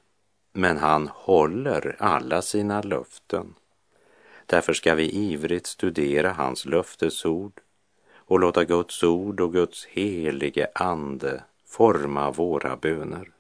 men 0.54 0.78
han 0.78 1.08
håller 1.08 1.96
alla 2.00 2.42
sina 2.42 2.82
löften. 2.82 3.54
Därför 4.46 4.74
ska 4.74 4.96
vi 4.96 5.10
ivrigt 5.10 5.68
studera 5.68 6.32
hans 6.32 6.66
löftesord 6.66 7.62
och 8.14 8.40
låta 8.40 8.64
Guds 8.64 9.04
ord 9.04 9.40
och 9.40 9.54
Guds 9.54 9.86
helige 9.86 10.68
ande 10.76 11.44
forma 11.66 12.32
våra 12.32 12.76
böner. 12.76 13.32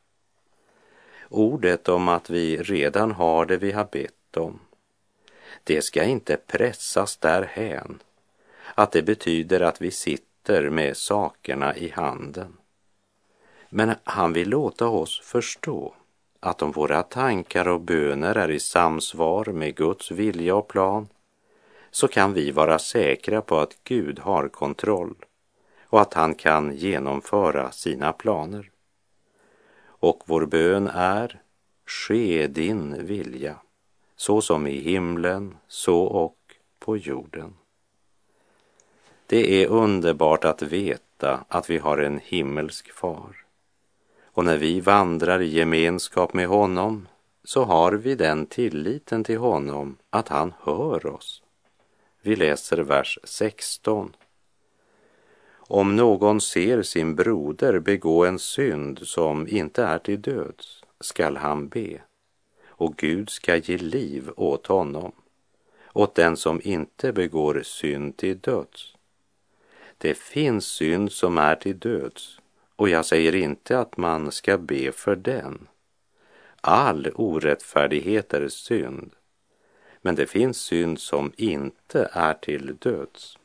Ordet 1.30 1.90
om 1.90 2.08
att 2.08 2.30
vi 2.30 2.58
redan 2.58 3.12
har 3.12 3.46
det 3.46 3.58
vi 3.58 3.72
har 3.72 3.88
bett 3.92 4.38
om, 4.38 4.60
det 5.64 5.82
ska 5.82 6.04
inte 6.04 6.38
pressas 6.38 7.18
därhän 7.18 8.00
att 8.76 8.92
det 8.92 9.02
betyder 9.02 9.60
att 9.60 9.82
vi 9.82 9.92
sitter 9.92 10.70
med 10.70 10.98
sakerna 10.98 11.76
i 11.76 11.90
handen. 11.90 12.58
Men 13.74 13.96
han 14.04 14.34
vill 14.34 14.50
låta 14.50 14.88
oss 14.88 15.20
förstå 15.20 15.94
att 16.40 16.62
om 16.62 16.72
våra 16.72 17.04
tankar 17.04 17.68
och 17.68 17.82
böner 17.82 18.36
är 18.36 18.52
i 18.52 18.60
samsvar 18.60 19.46
med 19.46 19.76
Guds 19.76 20.12
vilja 20.12 20.56
och 20.56 20.68
plan 20.68 21.08
så 21.92 22.08
kan 22.08 22.34
vi 22.34 22.52
vara 22.52 22.80
säkra 22.80 23.42
på 23.42 23.60
att 23.60 23.78
Gud 23.84 24.20
har 24.20 24.48
kontroll 24.48 25.16
och 25.84 26.02
att 26.02 26.14
han 26.14 26.36
kan 26.36 26.76
genomföra 26.76 27.72
sina 27.72 28.14
planer. 28.14 28.72
Och 29.84 30.24
vår 30.26 30.46
bön 30.46 30.88
är 30.88 31.42
Ske 31.86 32.48
din 32.48 33.06
vilja, 33.06 33.56
så 34.16 34.42
som 34.42 34.68
i 34.68 34.80
himlen, 34.80 35.58
så 35.68 36.04
och 36.04 36.38
på 36.80 36.98
jorden. 36.98 37.54
Det 39.26 39.64
är 39.64 39.68
underbart 39.68 40.46
att 40.46 40.62
veta 40.62 41.46
att 41.48 41.70
vi 41.70 41.78
har 41.78 41.98
en 41.98 42.20
himmelsk 42.20 42.92
far 42.92 43.42
och 44.34 44.46
när 44.46 44.58
vi 44.58 44.80
vandrar 44.80 45.42
i 45.42 45.48
gemenskap 45.48 46.34
med 46.34 46.48
honom 46.48 47.08
så 47.44 47.64
har 47.64 47.92
vi 47.92 48.16
den 48.16 48.46
tilliten 48.46 49.24
till 49.24 49.38
honom 49.38 49.98
att 50.10 50.28
han 50.28 50.54
hör 50.60 51.06
oss. 51.06 51.44
Vi 52.22 52.36
läser 52.36 52.78
vers 52.78 53.20
16. 53.24 54.16
Om 55.54 55.96
någon 55.96 56.42
ser 56.42 56.82
sin 56.82 57.16
broder 57.16 57.80
begå 57.80 58.26
en 58.26 58.40
synd 58.40 59.00
som 59.04 59.48
inte 59.48 59.84
är 59.84 60.00
till 60.00 60.22
döds 60.22 60.84
skall 61.00 61.38
han 61.38 61.68
be 61.68 62.02
och 62.68 62.96
Gud 62.96 63.30
ska 63.30 63.56
ge 63.56 63.78
liv 63.78 64.30
åt 64.36 64.68
honom, 64.68 65.12
åt 65.94 66.16
den 66.16 66.38
som 66.38 66.62
inte 66.64 67.14
begår 67.14 67.62
synd 67.64 68.18
till 68.18 68.40
döds. 68.40 68.96
Det 69.98 70.18
finns 70.18 70.66
synd 70.66 71.12
som 71.12 71.38
är 71.38 71.56
till 71.56 71.80
döds 71.80 72.41
och 72.82 72.90
jag 72.90 73.06
säger 73.06 73.36
inte 73.36 73.80
att 73.80 73.98
man 73.98 74.32
ska 74.32 74.58
be 74.58 74.92
för 74.92 75.16
den. 75.16 75.68
All 76.62 77.12
orättfärdighet 77.16 78.34
är 78.34 78.48
synd, 78.48 79.12
men 80.02 80.16
det 80.16 80.26
finns 80.26 80.58
synd 80.58 81.00
som 81.00 81.32
inte 81.38 82.10
är 82.14 82.34
till 82.34 82.76
döds. 82.80 83.38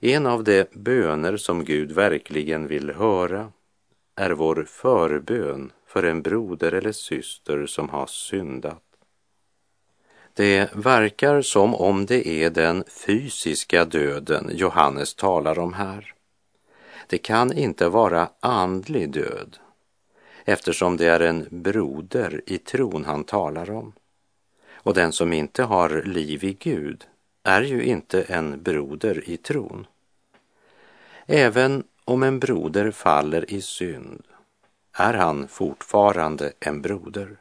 En 0.00 0.26
av 0.26 0.44
de 0.44 0.64
böner 0.72 1.36
som 1.36 1.64
Gud 1.64 1.92
verkligen 1.92 2.66
vill 2.66 2.90
höra 2.90 3.52
är 4.14 4.30
vår 4.30 4.64
förbön 4.68 5.72
för 5.86 6.02
en 6.02 6.22
broder 6.22 6.72
eller 6.72 6.92
syster 6.92 7.66
som 7.66 7.88
har 7.88 8.06
syndat. 8.06 8.82
Det 10.34 10.70
verkar 10.74 11.42
som 11.42 11.74
om 11.74 12.06
det 12.06 12.28
är 12.28 12.50
den 12.50 12.84
fysiska 13.06 13.84
döden 13.84 14.50
Johannes 14.52 15.14
talar 15.14 15.58
om 15.58 15.72
här. 15.72 16.14
Det 17.12 17.18
kan 17.18 17.52
inte 17.52 17.88
vara 17.88 18.28
andlig 18.40 19.10
död 19.10 19.58
eftersom 20.44 20.96
det 20.96 21.06
är 21.06 21.20
en 21.20 21.46
broder 21.50 22.40
i 22.46 22.58
tron 22.58 23.04
han 23.04 23.24
talar 23.24 23.70
om. 23.70 23.92
Och 24.72 24.94
den 24.94 25.12
som 25.12 25.32
inte 25.32 25.62
har 25.62 26.02
liv 26.02 26.44
i 26.44 26.52
Gud 26.52 27.04
är 27.42 27.62
ju 27.62 27.84
inte 27.84 28.22
en 28.22 28.62
broder 28.62 29.28
i 29.28 29.36
tron. 29.36 29.86
Även 31.26 31.84
om 32.04 32.22
en 32.22 32.38
broder 32.38 32.90
faller 32.90 33.52
i 33.52 33.62
synd 33.62 34.22
är 34.92 35.14
han 35.14 35.48
fortfarande 35.48 36.52
en 36.60 36.82
broder. 36.82 37.36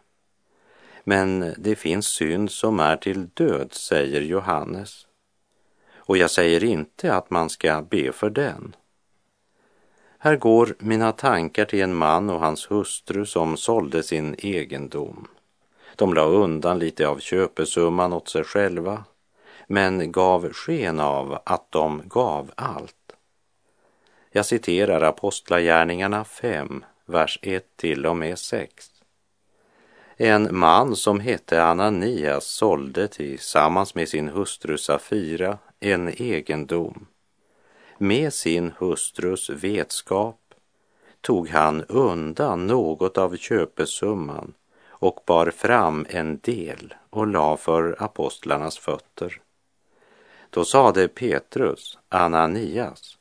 Men 1.04 1.54
det 1.58 1.76
finns 1.76 2.08
synd 2.08 2.52
som 2.52 2.80
är 2.80 2.98
till 2.98 3.28
död, 3.28 3.74
säger 3.74 4.22
Johannes. 4.22 5.08
Och 5.94 6.18
jag 6.18 6.32
säger 6.32 6.64
inte 6.64 7.14
att 7.14 7.30
man 7.30 7.50
ska 7.50 7.82
be 7.82 8.12
för 8.12 8.30
den. 8.30 8.76
Här 10.24 10.36
går 10.36 10.76
mina 10.80 11.12
tankar 11.12 11.66
till 11.66 11.82
en 11.82 11.96
man 11.96 12.30
och 12.30 12.40
hans 12.40 12.72
hustru 12.72 13.26
som 13.26 13.58
sålde 13.58 14.04
sin 14.04 14.36
egendom. 14.38 15.28
De 15.96 16.14
la 16.14 16.24
undan 16.24 16.80
lite 16.80 17.08
av 17.08 17.20
köpesumman 17.20 18.14
åt 18.14 18.30
sig 18.30 18.44
själva, 18.44 19.04
men 19.68 20.12
gav 20.12 20.54
sken 20.54 21.00
av 21.00 21.40
att 21.46 21.72
de 21.72 22.02
gav 22.06 22.52
allt. 22.56 23.16
Jag 24.32 24.46
citerar 24.46 25.02
Apostlagärningarna 25.02 26.24
5, 26.24 26.86
vers 27.06 27.40
1 27.42 27.66
till 27.76 28.06
och 28.06 28.18
med 28.18 28.40
6. 28.40 28.90
En 30.18 30.58
man 30.58 30.96
som 30.96 31.20
hette 31.20 31.64
Ananias 31.64 32.46
sålde 32.46 33.08
tillsammans 33.08 33.96
med 33.96 34.10
sin 34.10 34.30
hustru 34.30 34.78
Safira 34.78 35.58
en 35.80 36.10
egendom. 36.10 37.08
Med 38.04 38.34
sin 38.34 38.72
hustrus 38.78 39.50
vetskap 39.50 40.54
tog 41.22 41.50
han 41.50 41.84
undan 41.84 42.68
något 42.68 43.18
av 43.18 43.36
köpesumman 43.36 44.54
och 44.88 45.24
bar 45.26 45.52
fram 45.52 46.06
en 46.10 46.40
del 46.40 46.94
och 47.10 47.28
la 47.28 47.58
för 47.58 47.96
apostlarnas 48.04 48.78
fötter. 48.78 49.42
Då 50.50 50.66
sade 50.66 51.08
Petrus, 51.08 51.98
Ananias, 52.10 53.18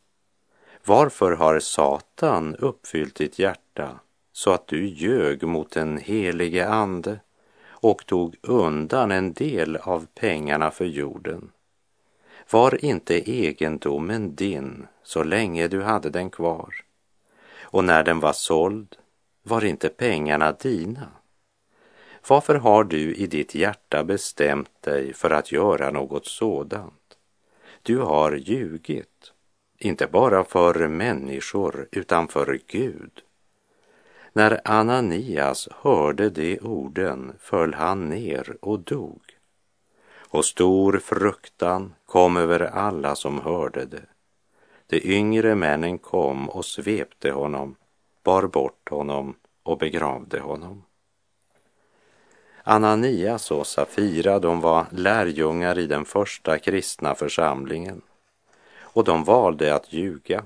varför 0.85 1.33
har 1.33 1.61
Satan 1.61 2.57
uppfyllt 2.57 3.15
ditt 3.15 3.39
hjärta 3.39 4.01
så 4.33 4.51
att 4.51 4.67
du 4.67 4.89
ljög 4.89 5.43
mot 5.43 5.71
den 5.71 5.99
helige 5.99 6.69
Ande 6.69 7.21
och 7.63 8.07
tog 8.07 8.37
undan 8.43 9.13
en 9.13 9.33
del 9.33 9.77
av 9.77 10.07
pengarna 10.15 10.71
för 10.71 10.85
jorden? 10.85 11.51
Var 12.53 12.85
inte 12.85 13.31
egendomen 13.31 14.35
din 14.35 14.87
så 15.03 15.23
länge 15.23 15.69
du 15.69 15.83
hade 15.83 16.11
den 16.11 16.31
kvar? 16.31 16.75
Och 17.61 17.85
när 17.85 18.05
den 18.05 18.21
var 18.21 18.33
såld, 18.33 18.97
var 19.43 19.65
inte 19.65 19.89
pengarna 19.89 20.53
dina? 20.53 21.09
Varför 22.29 22.55
har 22.55 22.85
du 22.85 23.15
i 23.15 23.27
ditt 23.27 23.55
hjärta 23.55 24.05
bestämt 24.05 24.83
dig 24.83 25.13
för 25.13 25.31
att 25.31 25.53
göra 25.53 25.91
något 25.91 26.27
sådant? 26.27 27.17
Du 27.83 27.99
har 27.99 28.33
ljugit 28.33 29.33
inte 29.79 30.07
bara 30.07 30.45
för 30.45 30.89
människor 30.89 31.89
utan 31.93 32.29
för 32.29 32.61
Gud. 32.67 33.23
När 34.33 34.61
Ananias 34.65 35.69
hörde 35.73 36.31
de 36.31 36.59
orden 36.59 37.33
föll 37.39 37.75
han 37.75 38.09
ner 38.09 38.57
och 38.61 38.81
dog. 38.81 39.30
Och 40.33 40.45
stor 40.45 40.99
fruktan 40.99 41.95
kom 42.07 42.37
över 42.37 42.61
alla 42.61 43.15
som 43.15 43.41
hörde 43.41 43.85
det. 43.85 44.07
De 44.87 45.01
yngre 45.05 45.55
männen 45.55 45.99
kom 45.99 46.49
och 46.49 46.65
svepte 46.65 47.31
honom, 47.31 47.77
bar 48.25 48.43
bort 48.43 48.89
honom 48.91 49.35
och 49.63 49.79
begravde 49.79 50.41
honom. 50.41 50.83
Ananias 52.63 53.51
och 53.51 53.67
Safira, 53.67 54.39
de 54.39 54.61
var 54.61 54.87
lärjungar 54.91 55.79
i 55.79 55.87
den 55.87 56.05
första 56.05 56.59
kristna 56.59 57.15
församlingen 57.15 58.03
och 58.81 59.05
de 59.05 59.25
valde 59.25 59.75
att 59.75 59.93
ljuga, 59.93 60.45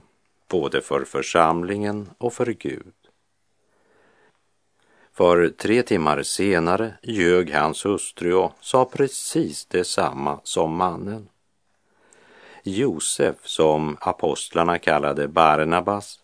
både 0.48 0.80
för 0.80 1.04
församlingen 1.04 2.10
och 2.18 2.32
för 2.32 2.46
Gud. 2.46 3.03
För 5.16 5.48
tre 5.48 5.82
timmar 5.82 6.22
senare 6.22 6.94
ljög 7.02 7.54
hans 7.54 7.86
hustru 7.86 8.34
och 8.34 8.52
sa 8.60 8.84
precis 8.84 9.66
detsamma 9.66 10.40
som 10.44 10.76
mannen. 10.76 11.28
Josef, 12.62 13.36
som 13.42 13.96
apostlarna 14.00 14.78
kallade 14.78 15.28
Barnabas, 15.28 16.18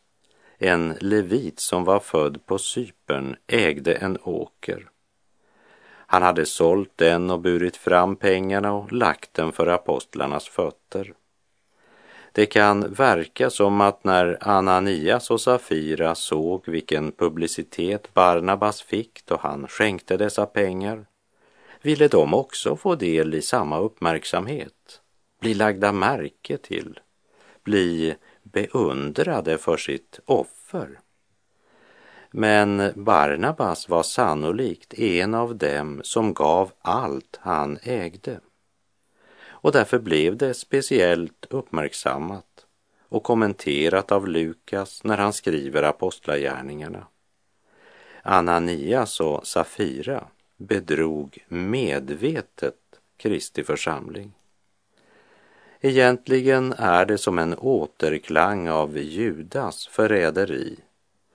en 0.58 0.94
levit 1.00 1.60
som 1.60 1.84
var 1.84 2.00
född 2.00 2.46
på 2.46 2.58
Cypern, 2.58 3.36
ägde 3.46 3.94
en 3.94 4.18
åker. 4.22 4.88
Han 6.06 6.22
hade 6.22 6.46
sålt 6.46 6.92
den 6.96 7.30
och 7.30 7.40
burit 7.40 7.76
fram 7.76 8.16
pengarna 8.16 8.72
och 8.72 8.92
lagt 8.92 9.34
den 9.34 9.52
för 9.52 9.66
apostlarnas 9.66 10.48
fötter. 10.48 11.14
Det 12.32 12.46
kan 12.46 12.94
verka 12.94 13.50
som 13.50 13.80
att 13.80 14.04
när 14.04 14.38
Ananias 14.40 15.30
och 15.30 15.40
Safira 15.40 16.14
såg 16.14 16.68
vilken 16.68 17.12
publicitet 17.12 18.14
Barnabas 18.14 18.82
fick 18.82 19.26
då 19.26 19.36
han 19.36 19.68
skänkte 19.68 20.16
dessa 20.16 20.46
pengar 20.46 21.06
ville 21.82 22.08
de 22.08 22.34
också 22.34 22.76
få 22.76 22.94
del 22.94 23.34
i 23.34 23.42
samma 23.42 23.78
uppmärksamhet, 23.78 25.00
bli 25.40 25.54
lagda 25.54 25.92
märke 25.92 26.56
till, 26.56 27.00
bli 27.64 28.14
beundrade 28.42 29.58
för 29.58 29.76
sitt 29.76 30.20
offer. 30.24 31.00
Men 32.30 32.92
Barnabas 32.96 33.88
var 33.88 34.02
sannolikt 34.02 34.94
en 34.94 35.34
av 35.34 35.56
dem 35.56 36.00
som 36.04 36.34
gav 36.34 36.72
allt 36.82 37.38
han 37.40 37.78
ägde 37.82 38.40
och 39.62 39.72
därför 39.72 39.98
blev 39.98 40.36
det 40.36 40.54
speciellt 40.54 41.46
uppmärksammat 41.50 42.66
och 43.08 43.22
kommenterat 43.22 44.12
av 44.12 44.28
Lukas 44.28 45.04
när 45.04 45.18
han 45.18 45.32
skriver 45.32 45.82
Apostlagärningarna. 45.82 47.06
Ananias 48.22 49.20
och 49.20 49.46
Safira 49.46 50.24
bedrog 50.56 51.44
medvetet 51.48 52.74
Kristi 53.16 53.64
församling. 53.64 54.32
Egentligen 55.80 56.72
är 56.72 57.06
det 57.06 57.18
som 57.18 57.38
en 57.38 57.54
återklang 57.58 58.68
av 58.68 58.98
Judas 58.98 59.86
förräderi, 59.86 60.78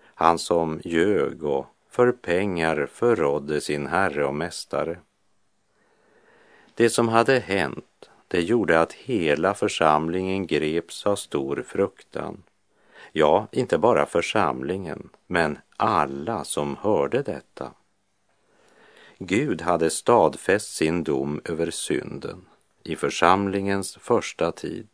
han 0.04 0.40
som 0.40 0.82
ljög 0.84 1.44
och 1.44 1.66
för 1.90 2.12
pengar 2.12 2.90
förrådde 2.92 3.62
sin 3.62 3.88
herre 3.88 4.26
och 4.26 4.36
mästare. 4.36 5.00
Det 6.74 6.90
som 6.90 7.08
hade 7.08 7.40
hänt 7.40 7.86
det 8.36 8.42
gjorde 8.42 8.82
att 8.82 8.94
hela 8.94 9.54
församlingen 9.54 10.48
greps 10.48 11.06
av 11.06 11.16
stor 11.16 11.64
fruktan. 11.68 12.44
Ja, 13.12 13.48
inte 13.52 13.78
bara 13.78 14.06
församlingen, 14.06 15.10
men 15.28 15.58
alla 15.78 16.44
som 16.44 16.78
hörde 16.82 17.22
detta. 17.22 17.72
Gud 19.18 19.62
hade 19.62 19.90
stadfäst 19.90 20.76
sin 20.76 21.04
dom 21.04 21.42
över 21.46 21.72
synden 21.72 22.46
i 22.84 22.96
församlingens 22.96 23.96
första 23.96 24.52
tid. 24.52 24.88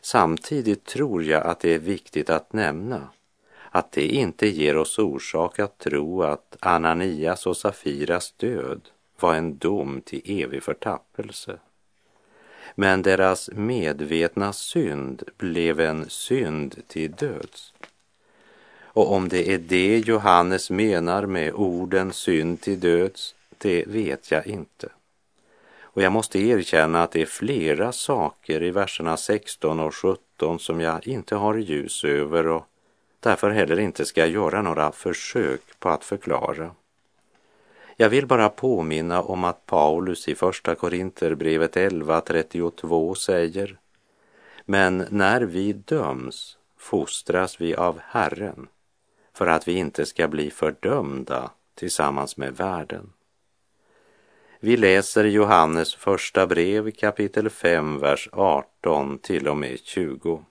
Samtidigt 0.00 0.84
tror 0.84 1.24
jag 1.24 1.46
att 1.46 1.60
det 1.60 1.74
är 1.74 1.78
viktigt 1.78 2.30
att 2.30 2.52
nämna 2.52 3.08
att 3.70 3.92
det 3.92 4.06
inte 4.06 4.46
ger 4.46 4.76
oss 4.76 4.98
orsak 4.98 5.58
att 5.58 5.78
tro 5.78 6.22
att 6.22 6.56
Ananias 6.60 7.46
och 7.46 7.56
Safiras 7.56 8.32
död 8.32 8.88
var 9.20 9.34
en 9.34 9.58
dom 9.58 10.00
till 10.00 10.42
evig 10.42 10.62
förtappelse 10.62 11.58
men 12.78 13.02
deras 13.02 13.50
medvetna 13.52 14.52
synd 14.52 15.22
blev 15.36 15.80
en 15.80 16.10
synd 16.10 16.82
till 16.88 17.12
döds. 17.12 17.72
Och 18.82 19.12
om 19.12 19.28
det 19.28 19.54
är 19.54 19.58
det 19.58 19.98
Johannes 19.98 20.70
menar 20.70 21.26
med 21.26 21.54
orden 21.54 22.12
synd 22.12 22.60
till 22.60 22.80
döds, 22.80 23.34
det 23.58 23.84
vet 23.86 24.30
jag 24.30 24.46
inte. 24.46 24.88
Och 25.80 26.02
jag 26.02 26.12
måste 26.12 26.38
erkänna 26.38 27.02
att 27.02 27.10
det 27.10 27.22
är 27.22 27.26
flera 27.26 27.92
saker 27.92 28.62
i 28.62 28.70
verserna 28.70 29.16
16 29.16 29.80
och 29.80 29.94
17 29.94 30.58
som 30.58 30.80
jag 30.80 31.06
inte 31.06 31.36
har 31.36 31.54
ljus 31.54 32.04
över 32.04 32.46
och 32.46 32.66
därför 33.20 33.50
heller 33.50 33.78
inte 33.78 34.04
ska 34.04 34.26
göra 34.26 34.62
några 34.62 34.92
försök 34.92 35.60
på 35.78 35.88
att 35.88 36.04
förklara. 36.04 36.70
Jag 37.98 38.08
vill 38.08 38.26
bara 38.26 38.48
påminna 38.48 39.22
om 39.22 39.44
att 39.44 39.66
Paulus 39.66 40.28
i 40.28 40.34
Första 40.34 40.74
Korinterbrevet 40.74 41.76
11.32 41.76 43.14
säger 43.14 43.78
Men 44.64 45.06
när 45.10 45.40
vi 45.40 45.72
döms 45.72 46.58
fostras 46.78 47.60
vi 47.60 47.74
av 47.74 48.00
Herren 48.02 48.68
för 49.34 49.46
att 49.46 49.68
vi 49.68 49.72
inte 49.72 50.06
ska 50.06 50.28
bli 50.28 50.50
fördömda 50.50 51.50
tillsammans 51.74 52.36
med 52.36 52.56
världen. 52.56 53.12
Vi 54.60 54.76
läser 54.76 55.24
Johannes 55.24 55.94
första 55.94 56.46
brev 56.46 56.90
kapitel 56.90 57.50
5, 57.50 57.98
vers 57.98 58.28
18 58.32 59.18
till 59.18 59.48
och 59.48 59.56
med 59.56 59.78
20. 59.84 60.44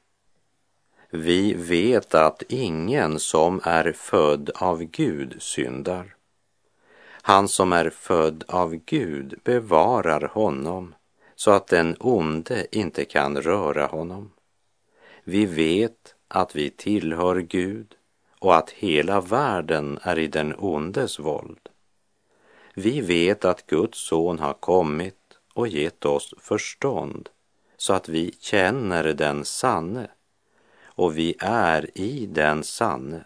Vi 1.09 1.53
vet 1.53 2.15
att 2.15 2.43
ingen 2.49 3.19
som 3.19 3.61
är 3.63 3.91
född 3.91 4.49
av 4.55 4.83
Gud 4.83 5.35
syndar. 5.39 6.15
Han 7.27 7.47
som 7.47 7.73
är 7.73 7.89
född 7.89 8.43
av 8.47 8.75
Gud 8.75 9.39
bevarar 9.43 10.21
honom 10.21 10.95
så 11.35 11.51
att 11.51 11.67
den 11.67 11.95
onde 11.99 12.77
inte 12.77 13.05
kan 13.05 13.41
röra 13.41 13.85
honom. 13.85 14.31
Vi 15.23 15.45
vet 15.45 16.15
att 16.27 16.55
vi 16.55 16.69
tillhör 16.69 17.39
Gud 17.39 17.95
och 18.39 18.55
att 18.55 18.69
hela 18.69 19.21
världen 19.21 19.99
är 20.01 20.19
i 20.19 20.27
den 20.27 20.55
ondes 20.57 21.19
våld. 21.19 21.69
Vi 22.73 23.01
vet 23.01 23.45
att 23.45 23.67
Guds 23.67 24.07
son 24.07 24.39
har 24.39 24.53
kommit 24.53 25.37
och 25.53 25.67
gett 25.67 26.05
oss 26.05 26.33
förstånd 26.37 27.29
så 27.77 27.93
att 27.93 28.09
vi 28.09 28.35
känner 28.39 29.03
den 29.03 29.45
sanne 29.45 30.07
och 30.83 31.17
vi 31.17 31.35
är 31.39 31.97
i 31.97 32.25
den 32.25 32.63
sanne, 32.63 33.25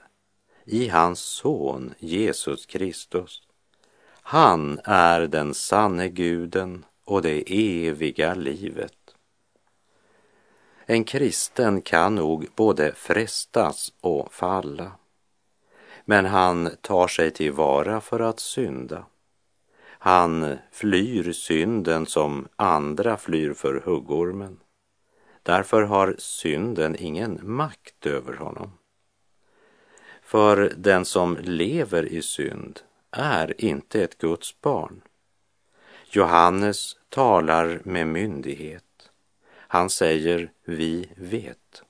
i 0.66 0.88
hans 0.88 1.20
son 1.20 1.94
Jesus 2.00 2.66
Kristus. 2.66 3.49
Han 4.32 4.80
är 4.84 5.28
den 5.28 5.54
sanne 5.54 6.10
guden 6.10 6.86
och 7.06 7.22
det 7.22 7.44
eviga 7.88 8.34
livet. 8.34 9.16
En 10.86 11.04
kristen 11.04 11.82
kan 11.82 12.16
nog 12.16 12.48
både 12.56 12.94
frestas 12.96 13.94
och 14.02 14.34
falla. 14.34 14.92
Men 16.06 16.26
han 16.26 16.70
tar 16.82 17.08
sig 17.08 17.32
tillvara 17.32 18.02
för 18.02 18.20
att 18.20 18.40
synda. 18.40 19.06
Han 19.88 20.58
flyr 20.72 21.32
synden 21.32 22.06
som 22.06 22.48
andra 22.56 23.18
flyr 23.18 23.54
för 23.54 23.82
huggormen. 23.86 24.60
Därför 25.44 25.82
har 25.82 26.16
synden 26.18 26.96
ingen 27.00 27.40
makt 27.44 28.06
över 28.06 28.34
honom. 28.34 28.72
För 30.22 30.74
den 30.78 31.06
som 31.06 31.38
lever 31.42 32.06
i 32.06 32.22
synd 32.22 32.82
är 33.12 33.62
inte 33.62 34.04
ett 34.04 34.18
Guds 34.18 34.62
barn. 34.62 35.02
Johannes 36.12 36.96
talar 37.10 37.82
med 37.84 38.08
myndighet. 38.08 39.10
Han 39.52 39.90
säger 39.90 40.52
vi 40.66 41.10
vet. 41.16 41.84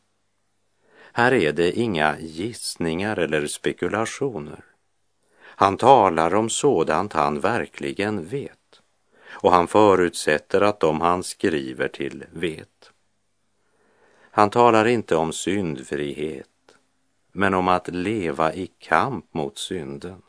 Här 1.13 1.33
är 1.33 1.53
det 1.53 1.71
inga 1.71 2.19
gissningar 2.19 3.17
eller 3.17 3.47
spekulationer. 3.47 4.63
Han 5.41 5.77
talar 5.77 6.35
om 6.35 6.49
sådant 6.49 7.13
han 7.13 7.39
verkligen 7.39 8.25
vet 8.25 8.59
och 9.41 9.51
han 9.51 9.67
förutsätter 9.67 10.61
att 10.61 10.79
de 10.79 11.01
han 11.01 11.23
skriver 11.23 11.87
till 11.87 12.25
vet. 12.31 12.91
Han 14.31 14.49
talar 14.49 14.85
inte 14.85 15.15
om 15.15 15.33
syndfrihet, 15.33 16.47
men 17.31 17.53
om 17.53 17.67
att 17.67 17.87
leva 17.87 18.53
i 18.53 18.67
kamp 18.67 19.33
mot 19.33 19.57
synden. 19.57 20.21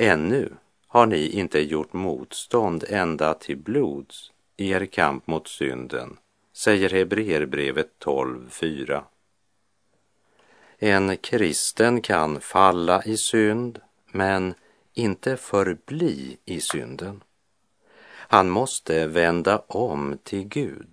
Ännu 0.00 0.52
har 0.86 1.06
ni 1.06 1.28
inte 1.28 1.60
gjort 1.60 1.92
motstånd 1.92 2.84
ända 2.88 3.34
till 3.34 3.56
blods 3.56 4.32
i 4.56 4.70
er 4.70 4.86
kamp 4.86 5.26
mot 5.26 5.48
synden, 5.48 6.16
säger 6.52 6.88
Hebreerbrevet 6.88 7.90
12.4. 8.04 9.02
En 10.78 11.16
kristen 11.16 12.00
kan 12.00 12.40
falla 12.40 13.02
i 13.04 13.16
synd, 13.16 13.80
men 14.12 14.54
inte 14.94 15.36
förbli 15.36 16.36
i 16.44 16.60
synden. 16.60 17.22
Han 18.08 18.48
måste 18.48 19.06
vända 19.06 19.58
om 19.58 20.18
till 20.22 20.44
Gud, 20.44 20.88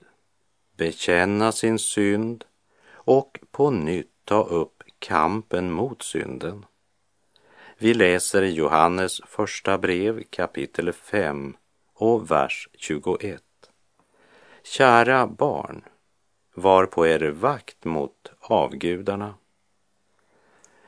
bekänna 0.78 1.52
sin 1.52 1.80
synd 1.80 2.46
och 2.92 3.40
på 3.52 3.70
nytt 3.70 4.12
ta 4.24 4.44
upp 4.44 4.84
kampen 5.00 5.72
mot 5.72 6.04
synden. 6.04 6.66
Vi 7.78 7.94
läser 7.94 8.42
i 8.42 8.52
Johannes 8.52 9.22
första 9.26 9.78
brev 9.78 10.24
kapitel 10.30 10.94
5 10.94 11.58
och 11.94 12.32
vers 12.32 12.70
21. 12.74 13.44
Kära 14.64 15.28
barn, 15.28 15.84
var 16.54 16.86
på 16.86 17.08
er 17.08 17.30
vakt 17.30 17.86
mot 17.86 18.32
avgudarna. 18.40 19.34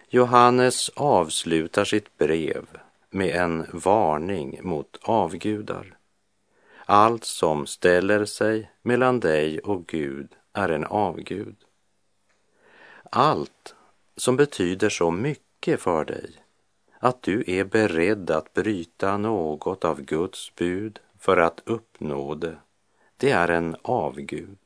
Johannes 0.10 0.90
avslutar 0.90 1.86
sitt 1.86 2.18
brev 2.18 2.66
med 3.10 3.36
en 3.36 3.66
varning 3.74 4.60
mot 4.64 5.00
avgudar. 5.02 5.98
Allt 6.86 7.26
som 7.26 7.68
ställer 7.68 8.26
sig 8.26 8.72
mellan 8.82 9.20
dig 9.20 9.60
och 9.60 9.88
Gud 9.88 10.36
är 10.54 10.70
en 10.70 10.86
avgud. 10.86 11.56
Allt 13.12 13.76
som 14.16 14.36
betyder 14.36 14.90
så 14.90 15.12
mycket 15.12 15.82
för 15.82 16.06
dig 16.06 16.47
att 17.00 17.22
du 17.22 17.44
är 17.48 17.64
beredd 17.64 18.32
att 18.32 18.54
bryta 18.54 19.18
något 19.18 19.86
av 19.86 20.02
Guds 20.02 20.56
bud 20.56 21.00
för 21.20 21.38
att 21.38 21.62
uppnå 21.66 22.36
det, 22.36 22.58
det 23.18 23.32
är 23.32 23.48
en 23.48 23.76
avgud. 23.82 24.58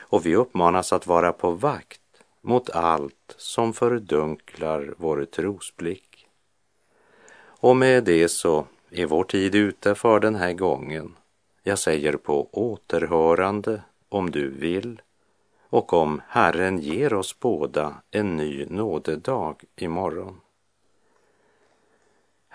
Och 0.00 0.26
vi 0.26 0.36
uppmanas 0.36 0.92
att 0.92 1.06
vara 1.06 1.32
på 1.32 1.50
vakt 1.50 2.00
mot 2.40 2.70
allt 2.70 3.34
som 3.36 3.72
fördunklar 3.72 4.94
vår 4.96 5.24
trosblick. 5.24 6.26
Och 7.36 7.76
med 7.76 8.04
det 8.04 8.28
så 8.28 8.66
är 8.90 9.06
vår 9.06 9.24
tid 9.24 9.54
ute 9.54 9.94
för 9.94 10.20
den 10.20 10.34
här 10.34 10.52
gången. 10.52 11.16
Jag 11.62 11.78
säger 11.78 12.16
på 12.16 12.48
återhörande 12.52 13.82
om 14.08 14.30
du 14.30 14.50
vill 14.50 15.02
och 15.68 15.92
om 15.92 16.22
Herren 16.28 16.78
ger 16.78 17.14
oss 17.14 17.40
båda 17.40 17.94
en 18.10 18.36
ny 18.36 18.66
nådedag 18.66 19.54
imorgon. 19.76 20.40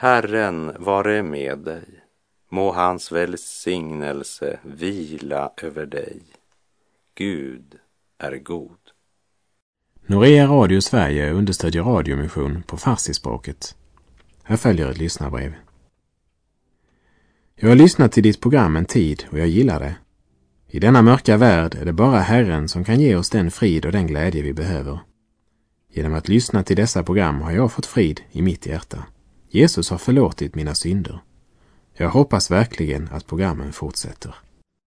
Herren 0.01 0.71
vare 0.79 1.23
med 1.23 1.59
dig. 1.59 1.83
Må 2.51 2.71
hans 2.71 3.12
välsignelse 3.12 4.59
vila 4.63 5.51
över 5.62 5.85
dig. 5.85 6.21
Gud 7.15 7.75
är 8.17 8.38
god. 8.38 8.77
Norea 10.05 10.47
Radio 10.47 10.81
Sverige 10.81 11.31
understödjer 11.31 11.83
radiomission 11.83 12.63
på 12.63 12.77
farsispråket. 12.77 13.75
Här 14.43 14.57
följer 14.57 14.89
ett 14.89 14.97
lyssnarbrev. 14.97 15.53
Jag 17.55 17.69
har 17.69 17.75
lyssnat 17.75 18.12
till 18.12 18.23
ditt 18.23 18.41
program 18.41 18.75
en 18.75 18.85
tid 18.85 19.25
och 19.31 19.39
jag 19.39 19.47
gillar 19.47 19.79
det. 19.79 19.95
I 20.67 20.79
denna 20.79 21.01
mörka 21.01 21.38
värld 21.38 21.75
är 21.75 21.85
det 21.85 21.93
bara 21.93 22.19
Herren 22.19 22.69
som 22.69 22.83
kan 22.83 22.99
ge 22.99 23.15
oss 23.15 23.29
den 23.29 23.51
frid 23.51 23.85
och 23.85 23.91
den 23.91 24.07
glädje 24.07 24.41
vi 24.41 24.53
behöver. 24.53 24.99
Genom 25.93 26.13
att 26.13 26.27
lyssna 26.27 26.63
till 26.63 26.75
dessa 26.75 27.03
program 27.03 27.41
har 27.41 27.51
jag 27.51 27.71
fått 27.71 27.85
frid 27.85 28.21
i 28.31 28.41
mitt 28.41 28.65
hjärta. 28.65 29.05
Jesus 29.49 29.89
har 29.89 29.97
förlåtit 29.97 30.55
mina 30.55 30.75
synder. 30.75 31.19
Jag 31.93 32.09
hoppas 32.09 32.51
verkligen 32.51 33.09
att 33.12 33.27
programmen 33.27 33.73
fortsätter. 33.73 34.35